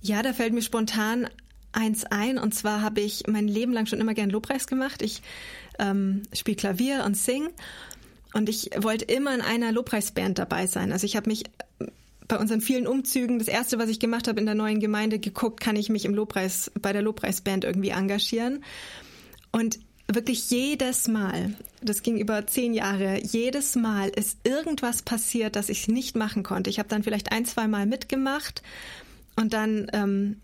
[0.00, 1.28] Ja, da fällt mir spontan
[1.72, 2.38] eins ein.
[2.38, 5.02] Und zwar habe ich mein Leben lang schon immer gern Lobpreis gemacht.
[5.02, 5.22] Ich
[5.78, 7.48] ähm, spiele Klavier und sing.
[8.32, 10.92] Und ich wollte immer in einer Lobpreisband dabei sein.
[10.92, 11.44] Also ich habe mich
[12.26, 15.60] bei unseren vielen Umzügen, das erste, was ich gemacht habe in der neuen Gemeinde, geguckt,
[15.60, 18.64] kann ich mich im Lobpreis, bei der Lobpreisband irgendwie engagieren.
[19.54, 19.78] Und
[20.08, 25.86] wirklich jedes Mal, das ging über zehn Jahre, jedes Mal ist irgendwas passiert, das ich
[25.86, 26.70] nicht machen konnte.
[26.70, 28.64] Ich habe dann vielleicht ein, zwei Mal mitgemacht
[29.36, 30.40] und dann ähm,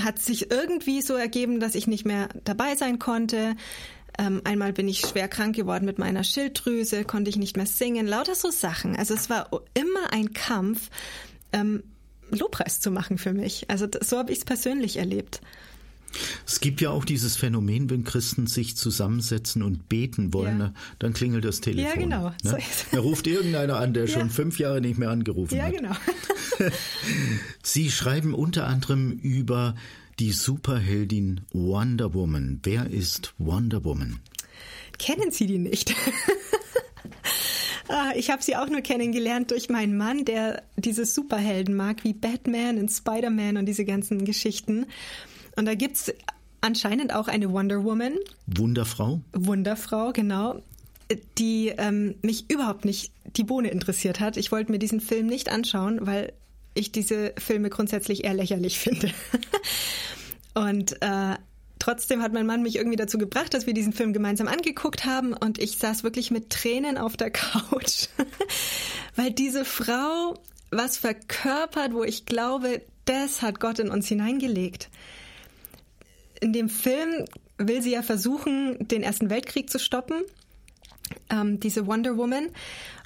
[0.00, 3.56] hat sich irgendwie so ergeben, dass ich nicht mehr dabei sein konnte.
[4.18, 8.06] Ähm, einmal bin ich schwer krank geworden mit meiner Schilddrüse, konnte ich nicht mehr singen,
[8.06, 8.96] lauter so Sachen.
[8.96, 10.88] Also es war immer ein Kampf,
[11.52, 11.82] ähm,
[12.30, 13.68] Lobpreis zu machen für mich.
[13.68, 15.42] Also so habe ich es persönlich erlebt.
[16.46, 20.74] Es gibt ja auch dieses Phänomen, wenn Christen sich zusammensetzen und beten wollen, ja.
[20.98, 21.90] dann klingelt das Telefon.
[21.90, 22.32] Ja, genau.
[22.42, 22.58] Ne?
[22.92, 24.18] Da ruft irgendeiner an, der ja.
[24.18, 25.72] schon fünf Jahre nicht mehr angerufen ja, hat.
[25.74, 25.96] Ja, genau.
[27.62, 29.74] Sie schreiben unter anderem über
[30.18, 32.60] die Superheldin Wonder Woman.
[32.62, 34.20] Wer ist Wonder Woman?
[34.98, 35.94] Kennen Sie die nicht?
[37.88, 42.14] Ah, ich habe sie auch nur kennengelernt durch meinen Mann, der diese Superhelden mag, wie
[42.14, 44.86] Batman und Spider-Man und diese ganzen Geschichten.
[45.56, 46.14] Und da gibt es
[46.60, 48.14] anscheinend auch eine Wonder Woman.
[48.46, 49.20] Wunderfrau?
[49.32, 50.62] Wunderfrau, genau.
[51.38, 54.36] Die ähm, mich überhaupt nicht die Bohne interessiert hat.
[54.36, 56.32] Ich wollte mir diesen Film nicht anschauen, weil
[56.74, 59.10] ich diese Filme grundsätzlich eher lächerlich finde.
[60.54, 61.36] und äh,
[61.78, 65.32] trotzdem hat mein Mann mich irgendwie dazu gebracht, dass wir diesen Film gemeinsam angeguckt haben
[65.32, 68.08] und ich saß wirklich mit Tränen auf der Couch,
[69.14, 70.34] weil diese Frau
[70.70, 74.90] was verkörpert, wo ich glaube, das hat Gott in uns hineingelegt
[76.40, 77.24] in dem Film
[77.58, 80.22] will sie ja versuchen, den Ersten Weltkrieg zu stoppen,
[81.30, 82.48] ähm, diese Wonder Woman,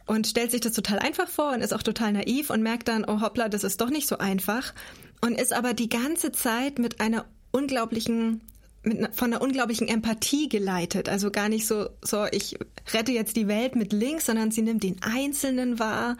[0.07, 3.05] und stellt sich das total einfach vor und ist auch total naiv und merkt dann,
[3.05, 4.75] oh hoppla, das ist doch nicht so einfach
[5.21, 8.41] und ist aber die ganze Zeit mit einer unglaublichen
[8.83, 11.09] mit, von einer unglaublichen Empathie geleitet.
[11.09, 12.59] Also gar nicht so, so, ich
[12.93, 16.17] rette jetzt die Welt mit links, sondern sie nimmt den Einzelnen wahr.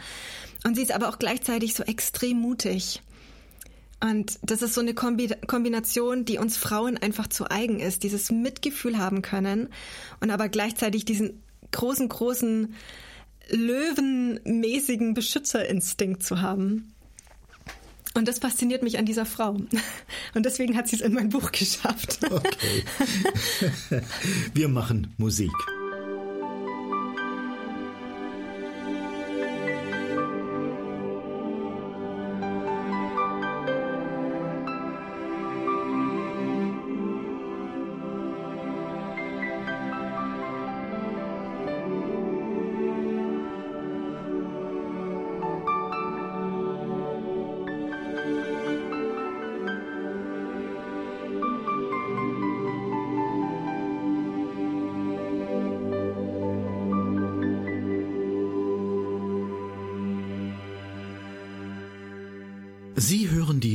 [0.65, 3.01] Und sie ist aber auch gleichzeitig so extrem mutig.
[4.01, 8.97] Und das ist so eine Kombination, die uns Frauen einfach zu eigen ist, dieses Mitgefühl
[8.97, 9.69] haben können
[10.21, 12.75] und aber gleichzeitig diesen großen, großen
[13.51, 16.95] löwenmäßigen Beschützerinstinkt zu haben.
[18.15, 19.53] Und das fasziniert mich an dieser Frau.
[20.35, 22.19] Und deswegen hat sie es in mein Buch geschafft.
[22.25, 22.85] Okay.
[24.55, 25.53] Wir machen Musik.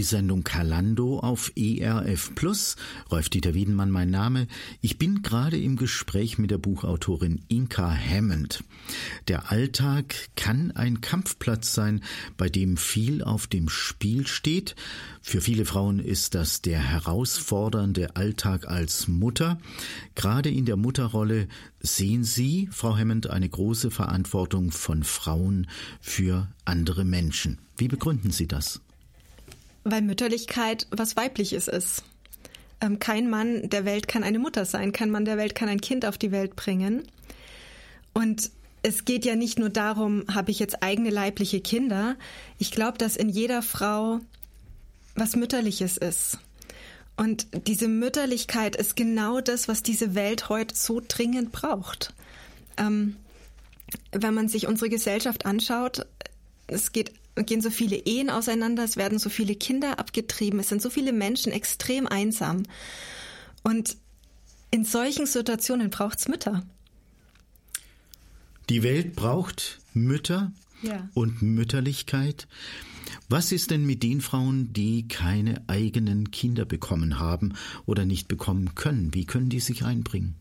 [0.05, 2.77] Sendung Kalando auf ERF Plus.
[3.11, 4.47] Rolf-Dieter Wiedenmann mein Name.
[4.81, 8.63] Ich bin gerade im Gespräch mit der Buchautorin Inka Hammond.
[9.27, 12.01] Der Alltag kann ein Kampfplatz sein,
[12.37, 14.75] bei dem viel auf dem Spiel steht.
[15.21, 19.59] Für viele Frauen ist das der herausfordernde Alltag als Mutter.
[20.13, 21.47] Gerade in der Mutterrolle
[21.79, 25.67] sehen Sie, Frau Hammond, eine große Verantwortung von Frauen
[25.99, 27.57] für andere Menschen.
[27.77, 28.81] Wie begründen Sie das?
[29.85, 32.03] Weil Mütterlichkeit was Weibliches ist.
[32.81, 35.79] Ähm, kein Mann der Welt kann eine Mutter sein, kein Mann der Welt kann ein
[35.79, 37.03] Kind auf die Welt bringen.
[38.13, 38.51] Und
[38.83, 42.17] es geht ja nicht nur darum, habe ich jetzt eigene leibliche Kinder.
[42.59, 44.19] Ich glaube, dass in jeder Frau
[45.15, 46.37] was Mütterliches ist.
[47.17, 52.13] Und diese Mütterlichkeit ist genau das, was diese Welt heute so dringend braucht.
[52.77, 53.15] Ähm,
[54.11, 56.05] wenn man sich unsere Gesellschaft anschaut,
[56.67, 57.13] es geht
[57.43, 61.13] gehen so viele Ehen auseinander, es werden so viele Kinder abgetrieben, es sind so viele
[61.13, 62.63] Menschen extrem einsam.
[63.63, 63.97] Und
[64.71, 66.63] in solchen Situationen braucht es Mütter.
[68.69, 71.09] Die Welt braucht Mütter ja.
[71.13, 72.47] und Mütterlichkeit.
[73.29, 77.53] Was ist denn mit den Frauen, die keine eigenen Kinder bekommen haben
[77.85, 79.13] oder nicht bekommen können?
[79.13, 80.35] Wie können die sich einbringen?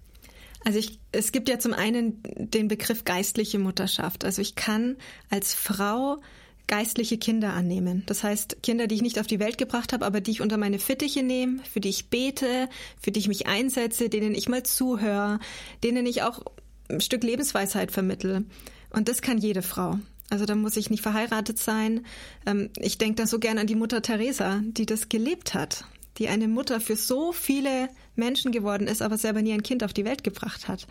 [0.64, 4.24] Also ich, es gibt ja zum einen den Begriff geistliche Mutterschaft.
[4.24, 4.96] Also ich kann
[5.28, 6.22] als Frau
[6.66, 8.02] geistliche Kinder annehmen.
[8.06, 10.56] Das heißt, Kinder, die ich nicht auf die Welt gebracht habe, aber die ich unter
[10.56, 12.68] meine Fittiche nehme, für die ich bete,
[13.00, 15.40] für die ich mich einsetze, denen ich mal zuhöre,
[15.82, 16.42] denen ich auch
[16.88, 18.44] ein Stück Lebensweisheit vermittle.
[18.90, 19.98] Und das kann jede Frau.
[20.30, 22.06] Also da muss ich nicht verheiratet sein.
[22.46, 25.84] Ähm, ich denke da so gern an die Mutter Teresa, die das gelebt hat,
[26.18, 29.92] die eine Mutter für so viele Menschen geworden ist, aber selber nie ein Kind auf
[29.92, 30.86] die Welt gebracht hat.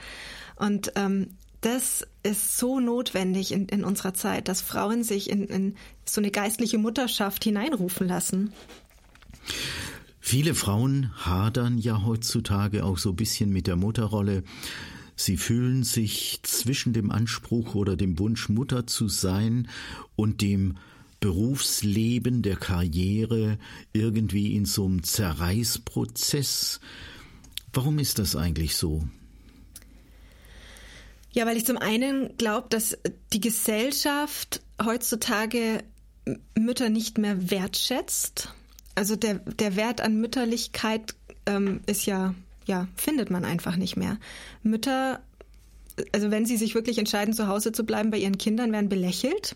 [0.55, 5.75] Und ähm, das ist so notwendig in, in unserer Zeit, dass Frauen sich in, in
[6.05, 8.53] so eine geistliche Mutterschaft hineinrufen lassen.
[10.19, 14.43] Viele Frauen hadern ja heutzutage auch so ein bisschen mit der Mutterrolle.
[15.15, 19.67] Sie fühlen sich zwischen dem Anspruch oder dem Wunsch, Mutter zu sein
[20.15, 20.77] und dem
[21.19, 23.57] Berufsleben, der Karriere
[23.93, 26.79] irgendwie in so einem Zerreißprozess.
[27.71, 29.07] Warum ist das eigentlich so?
[31.33, 32.97] Ja, weil ich zum einen glaube, dass
[33.33, 35.83] die Gesellschaft heutzutage
[36.57, 38.53] Mütter nicht mehr wertschätzt.
[38.95, 41.15] Also der, der Wert an Mütterlichkeit
[41.47, 44.19] ähm, ist ja, ja, findet man einfach nicht mehr.
[44.61, 45.21] Mütter,
[46.11, 49.55] also wenn sie sich wirklich entscheiden, zu Hause zu bleiben bei ihren Kindern, werden belächelt.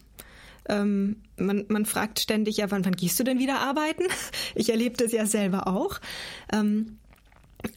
[0.67, 4.03] Ähm, man, man fragt ständig, ja, wann, wann gehst du denn wieder arbeiten?
[4.55, 5.99] Ich erlebe das ja selber auch.
[6.51, 6.97] Ähm,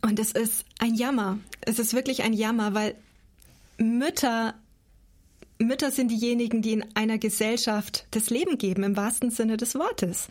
[0.01, 1.39] und es ist ein Jammer.
[1.61, 2.95] Es ist wirklich ein Jammer, weil
[3.81, 4.55] Mütter
[5.59, 10.29] Mütter sind diejenigen, die in einer Gesellschaft das Leben geben, im wahrsten Sinne des Wortes.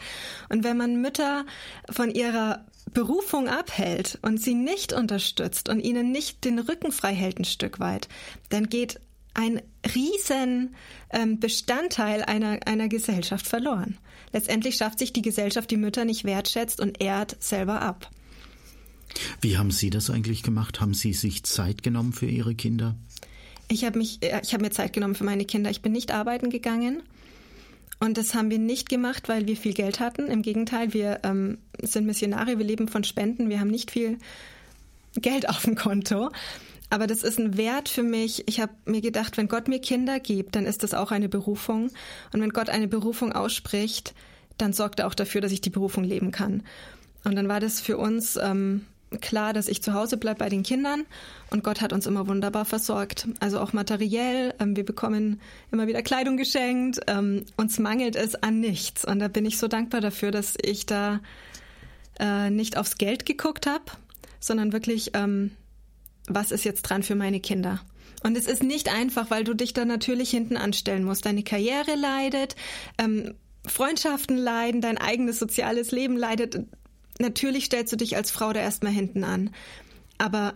[0.49, 1.45] Und wenn man Mütter
[1.89, 7.39] von ihrer Berufung abhält und sie nicht unterstützt und ihnen nicht den Rücken frei hält
[7.39, 8.09] ein Stück weit,
[8.49, 8.99] dann geht
[9.35, 9.61] ein
[9.93, 10.75] riesen
[11.11, 13.99] ähm, Bestandteil einer, einer Gesellschaft verloren.
[14.33, 18.09] Letztendlich schafft sich die Gesellschaft, die Mütter nicht wertschätzt und ehrt selber ab.
[19.41, 20.81] Wie haben Sie das eigentlich gemacht?
[20.81, 22.95] Haben Sie sich Zeit genommen für Ihre Kinder?
[23.69, 25.69] Ich habe mich, äh, ich habe mir Zeit genommen für meine Kinder.
[25.69, 27.03] Ich bin nicht arbeiten gegangen.
[27.99, 30.27] Und das haben wir nicht gemacht, weil wir viel Geld hatten.
[30.27, 34.17] Im Gegenteil, wir ähm, sind Missionare, wir leben von Spenden, wir haben nicht viel
[35.15, 36.29] Geld auf dem Konto.
[36.89, 38.47] Aber das ist ein Wert für mich.
[38.47, 41.91] Ich habe mir gedacht, wenn Gott mir Kinder gibt, dann ist das auch eine Berufung.
[42.33, 44.15] Und wenn Gott eine Berufung ausspricht,
[44.57, 46.63] dann sorgt er auch dafür, dass ich die Berufung leben kann.
[47.23, 48.85] Und dann war das für uns ähm,
[49.21, 51.05] klar, dass ich zu Hause bleibe bei den Kindern
[51.49, 53.27] und Gott hat uns immer wunderbar versorgt.
[53.39, 54.53] Also auch materiell.
[54.59, 55.41] Ähm, wir bekommen
[55.71, 56.99] immer wieder Kleidung geschenkt.
[57.07, 59.05] Ähm, uns mangelt es an nichts.
[59.05, 61.21] Und da bin ich so dankbar dafür, dass ich da
[62.19, 63.85] äh, nicht aufs Geld geguckt habe,
[64.39, 65.51] sondern wirklich, ähm,
[66.27, 67.81] was ist jetzt dran für meine Kinder?
[68.21, 71.25] Und es ist nicht einfach, weil du dich da natürlich hinten anstellen musst.
[71.25, 72.57] Deine Karriere leidet,
[73.65, 76.59] Freundschaften leiden, dein eigenes soziales Leben leidet
[77.19, 79.51] natürlich stellst du dich als Frau da erstmal hinten an.
[80.17, 80.55] Aber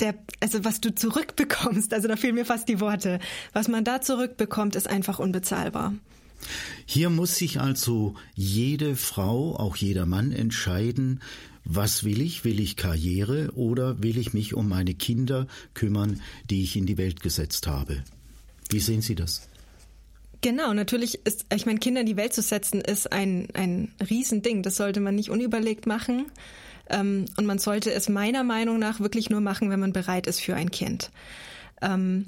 [0.00, 3.18] der, also was du zurückbekommst, also da fehlen mir fast die Worte,
[3.52, 5.94] was man da zurückbekommt, ist einfach unbezahlbar.
[6.86, 11.20] Hier muss sich also jede Frau, auch jeder Mann entscheiden,
[11.64, 12.44] was will ich?
[12.44, 16.96] Will ich Karriere oder will ich mich um meine Kinder kümmern, die ich in die
[16.96, 18.02] Welt gesetzt habe?
[18.70, 19.48] Wie sehen Sie das?
[20.40, 24.62] Genau, natürlich ist, ich meine, Kinder in die Welt zu setzen, ist ein, ein Riesending.
[24.62, 26.26] Das sollte man nicht unüberlegt machen.
[26.88, 30.40] Ähm, und man sollte es meiner Meinung nach wirklich nur machen, wenn man bereit ist
[30.40, 31.10] für ein Kind.
[31.82, 32.26] Ähm,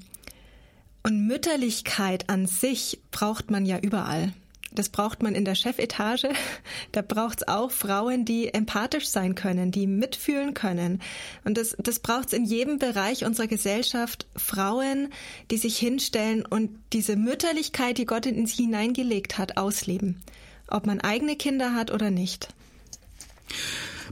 [1.02, 4.32] und Mütterlichkeit an sich braucht man ja überall.
[4.72, 6.28] Das braucht man in der Chefetage.
[6.92, 11.00] Da braucht es auch Frauen, die empathisch sein können, die mitfühlen können.
[11.44, 14.26] Und das, das braucht es in jedem Bereich unserer Gesellschaft.
[14.34, 15.08] Frauen,
[15.50, 20.20] die sich hinstellen und diese Mütterlichkeit, die Gott in sie hineingelegt hat, ausleben.
[20.66, 22.48] Ob man eigene Kinder hat oder nicht.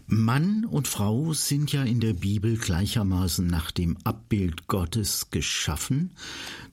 [0.07, 6.13] Mann und Frau sind ja in der Bibel gleichermaßen nach dem Abbild Gottes geschaffen.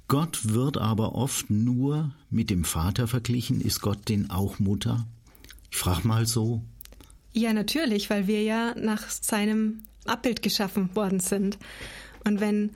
[0.07, 3.61] Gott wird aber oft nur mit dem Vater verglichen.
[3.61, 5.07] Ist Gott denn auch Mutter?
[5.71, 6.61] Ich frage mal so.
[7.33, 11.57] Ja, natürlich, weil wir ja nach seinem Abbild geschaffen worden sind.
[12.23, 12.71] Und wenn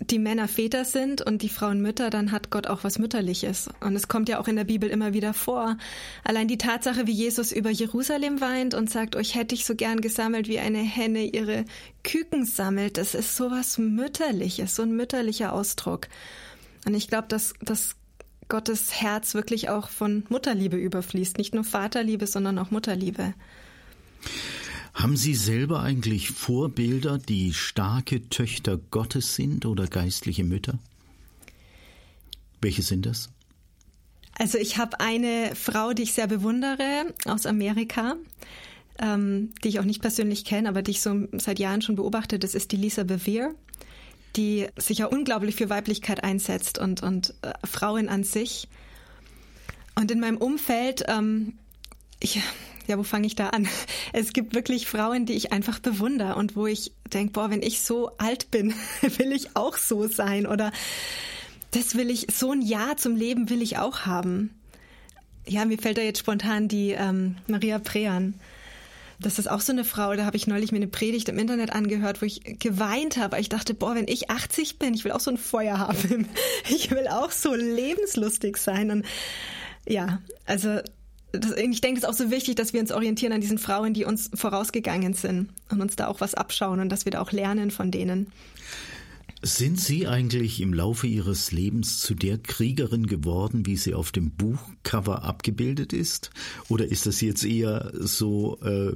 [0.00, 3.68] die Männer Väter sind und die Frauen Mütter, dann hat Gott auch was Mütterliches.
[3.80, 5.76] Und es kommt ja auch in der Bibel immer wieder vor.
[6.24, 10.00] Allein die Tatsache, wie Jesus über Jerusalem weint und sagt, euch hätte ich so gern
[10.00, 11.64] gesammelt, wie eine Henne ihre
[12.04, 16.08] Küken sammelt, das ist sowas Mütterliches, so ein mütterlicher Ausdruck.
[16.84, 17.96] Und ich glaube, dass, dass
[18.48, 21.38] Gottes Herz wirklich auch von Mutterliebe überfließt.
[21.38, 23.34] Nicht nur Vaterliebe, sondern auch Mutterliebe.
[24.96, 30.78] Haben Sie selber eigentlich Vorbilder, die starke Töchter Gottes sind oder geistliche Mütter?
[32.62, 33.28] Welche sind das?
[34.38, 38.16] Also ich habe eine Frau, die ich sehr bewundere aus Amerika,
[38.98, 42.38] ähm, die ich auch nicht persönlich kenne, aber die ich so seit Jahren schon beobachte.
[42.38, 43.54] Das ist die Lisa Bevere,
[44.34, 48.66] die sich ja unglaublich für Weiblichkeit einsetzt und, und äh, Frauen an sich.
[49.94, 51.58] Und in meinem Umfeld, ähm,
[52.18, 52.40] ich
[52.86, 53.68] ja, wo fange ich da an?
[54.12, 57.80] Es gibt wirklich Frauen, die ich einfach bewundere und wo ich denke, boah, wenn ich
[57.80, 60.72] so alt bin, will ich auch so sein oder
[61.72, 64.50] das will ich, so ein Ja zum Leben will ich auch haben.
[65.46, 68.34] Ja, mir fällt da jetzt spontan die ähm, Maria Prean.
[69.18, 71.72] Das ist auch so eine Frau, da habe ich neulich mir eine Predigt im Internet
[71.72, 73.40] angehört, wo ich geweint habe.
[73.40, 76.28] Ich dachte, boah, wenn ich 80 bin, ich will auch so ein Feuer haben.
[76.68, 78.90] Ich will auch so lebenslustig sein.
[78.90, 79.06] Und
[79.86, 80.80] ja, also
[81.38, 83.94] das, ich denke, es ist auch so wichtig, dass wir uns orientieren an diesen Frauen,
[83.94, 87.32] die uns vorausgegangen sind und uns da auch was abschauen und dass wir da auch
[87.32, 88.32] lernen von denen.
[89.42, 94.30] Sind Sie eigentlich im Laufe Ihres Lebens zu der Kriegerin geworden, wie sie auf dem
[94.30, 96.30] Buchcover abgebildet ist?
[96.68, 98.92] Oder ist das jetzt eher so äh,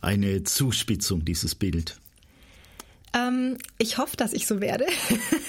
[0.00, 2.00] eine Zuspitzung, dieses Bild?
[3.12, 4.86] Ähm, ich hoffe, dass ich so werde.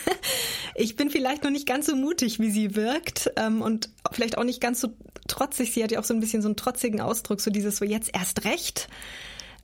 [0.76, 4.44] ich bin vielleicht noch nicht ganz so mutig, wie sie wirkt ähm, und vielleicht auch
[4.44, 4.90] nicht ganz so
[5.28, 5.74] trotzig.
[5.74, 8.10] Sie hat ja auch so ein bisschen so einen trotzigen Ausdruck, so dieses so jetzt
[8.14, 8.88] erst recht.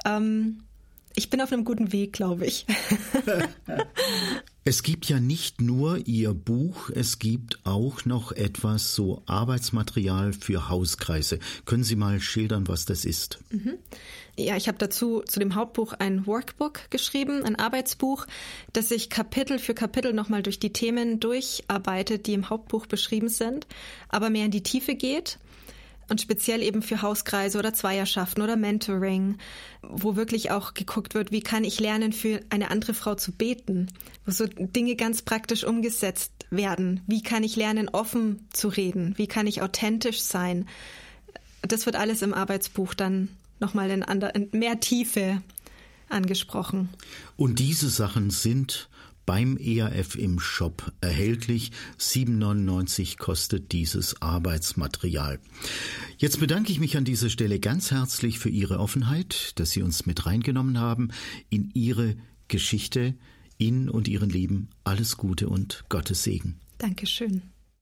[0.05, 0.63] Ähm,
[1.17, 2.67] ich bin auf einem guten Weg, glaube ich.
[4.63, 10.69] es gibt ja nicht nur Ihr Buch, es gibt auch noch etwas so Arbeitsmaterial für
[10.69, 11.39] Hauskreise.
[11.65, 13.39] Können Sie mal schildern, was das ist?
[13.49, 13.79] Mhm.
[14.37, 18.27] Ja, ich habe dazu zu dem Hauptbuch ein Workbook geschrieben, ein Arbeitsbuch,
[18.71, 23.65] das sich Kapitel für Kapitel nochmal durch die Themen durcharbeitet, die im Hauptbuch beschrieben sind,
[24.09, 25.39] aber mehr in die Tiefe geht
[26.09, 29.37] und speziell eben für Hauskreise oder Zweierschaften oder Mentoring,
[29.81, 33.87] wo wirklich auch geguckt wird, wie kann ich lernen, für eine andere Frau zu beten,
[34.25, 37.01] wo so Dinge ganz praktisch umgesetzt werden.
[37.07, 39.13] Wie kann ich lernen, offen zu reden?
[39.17, 40.67] Wie kann ich authentisch sein?
[41.61, 43.29] Das wird alles im Arbeitsbuch dann
[43.59, 45.41] nochmal in, in mehr Tiefe
[46.09, 46.89] angesprochen.
[47.35, 48.89] Und diese Sachen sind
[49.27, 51.71] beim ERF im Shop erhältlich.
[51.99, 55.39] 7,99 kostet dieses Arbeitsmaterial.
[56.17, 60.07] Jetzt bedanke ich mich an dieser Stelle ganz herzlich für Ihre Offenheit, dass Sie uns
[60.07, 61.09] mit reingenommen haben
[61.49, 62.15] in Ihre
[62.47, 63.13] Geschichte,
[63.59, 64.69] Ihnen und Ihren Leben.
[64.83, 66.59] Alles Gute und Gottes Segen.
[66.79, 67.43] Dankeschön.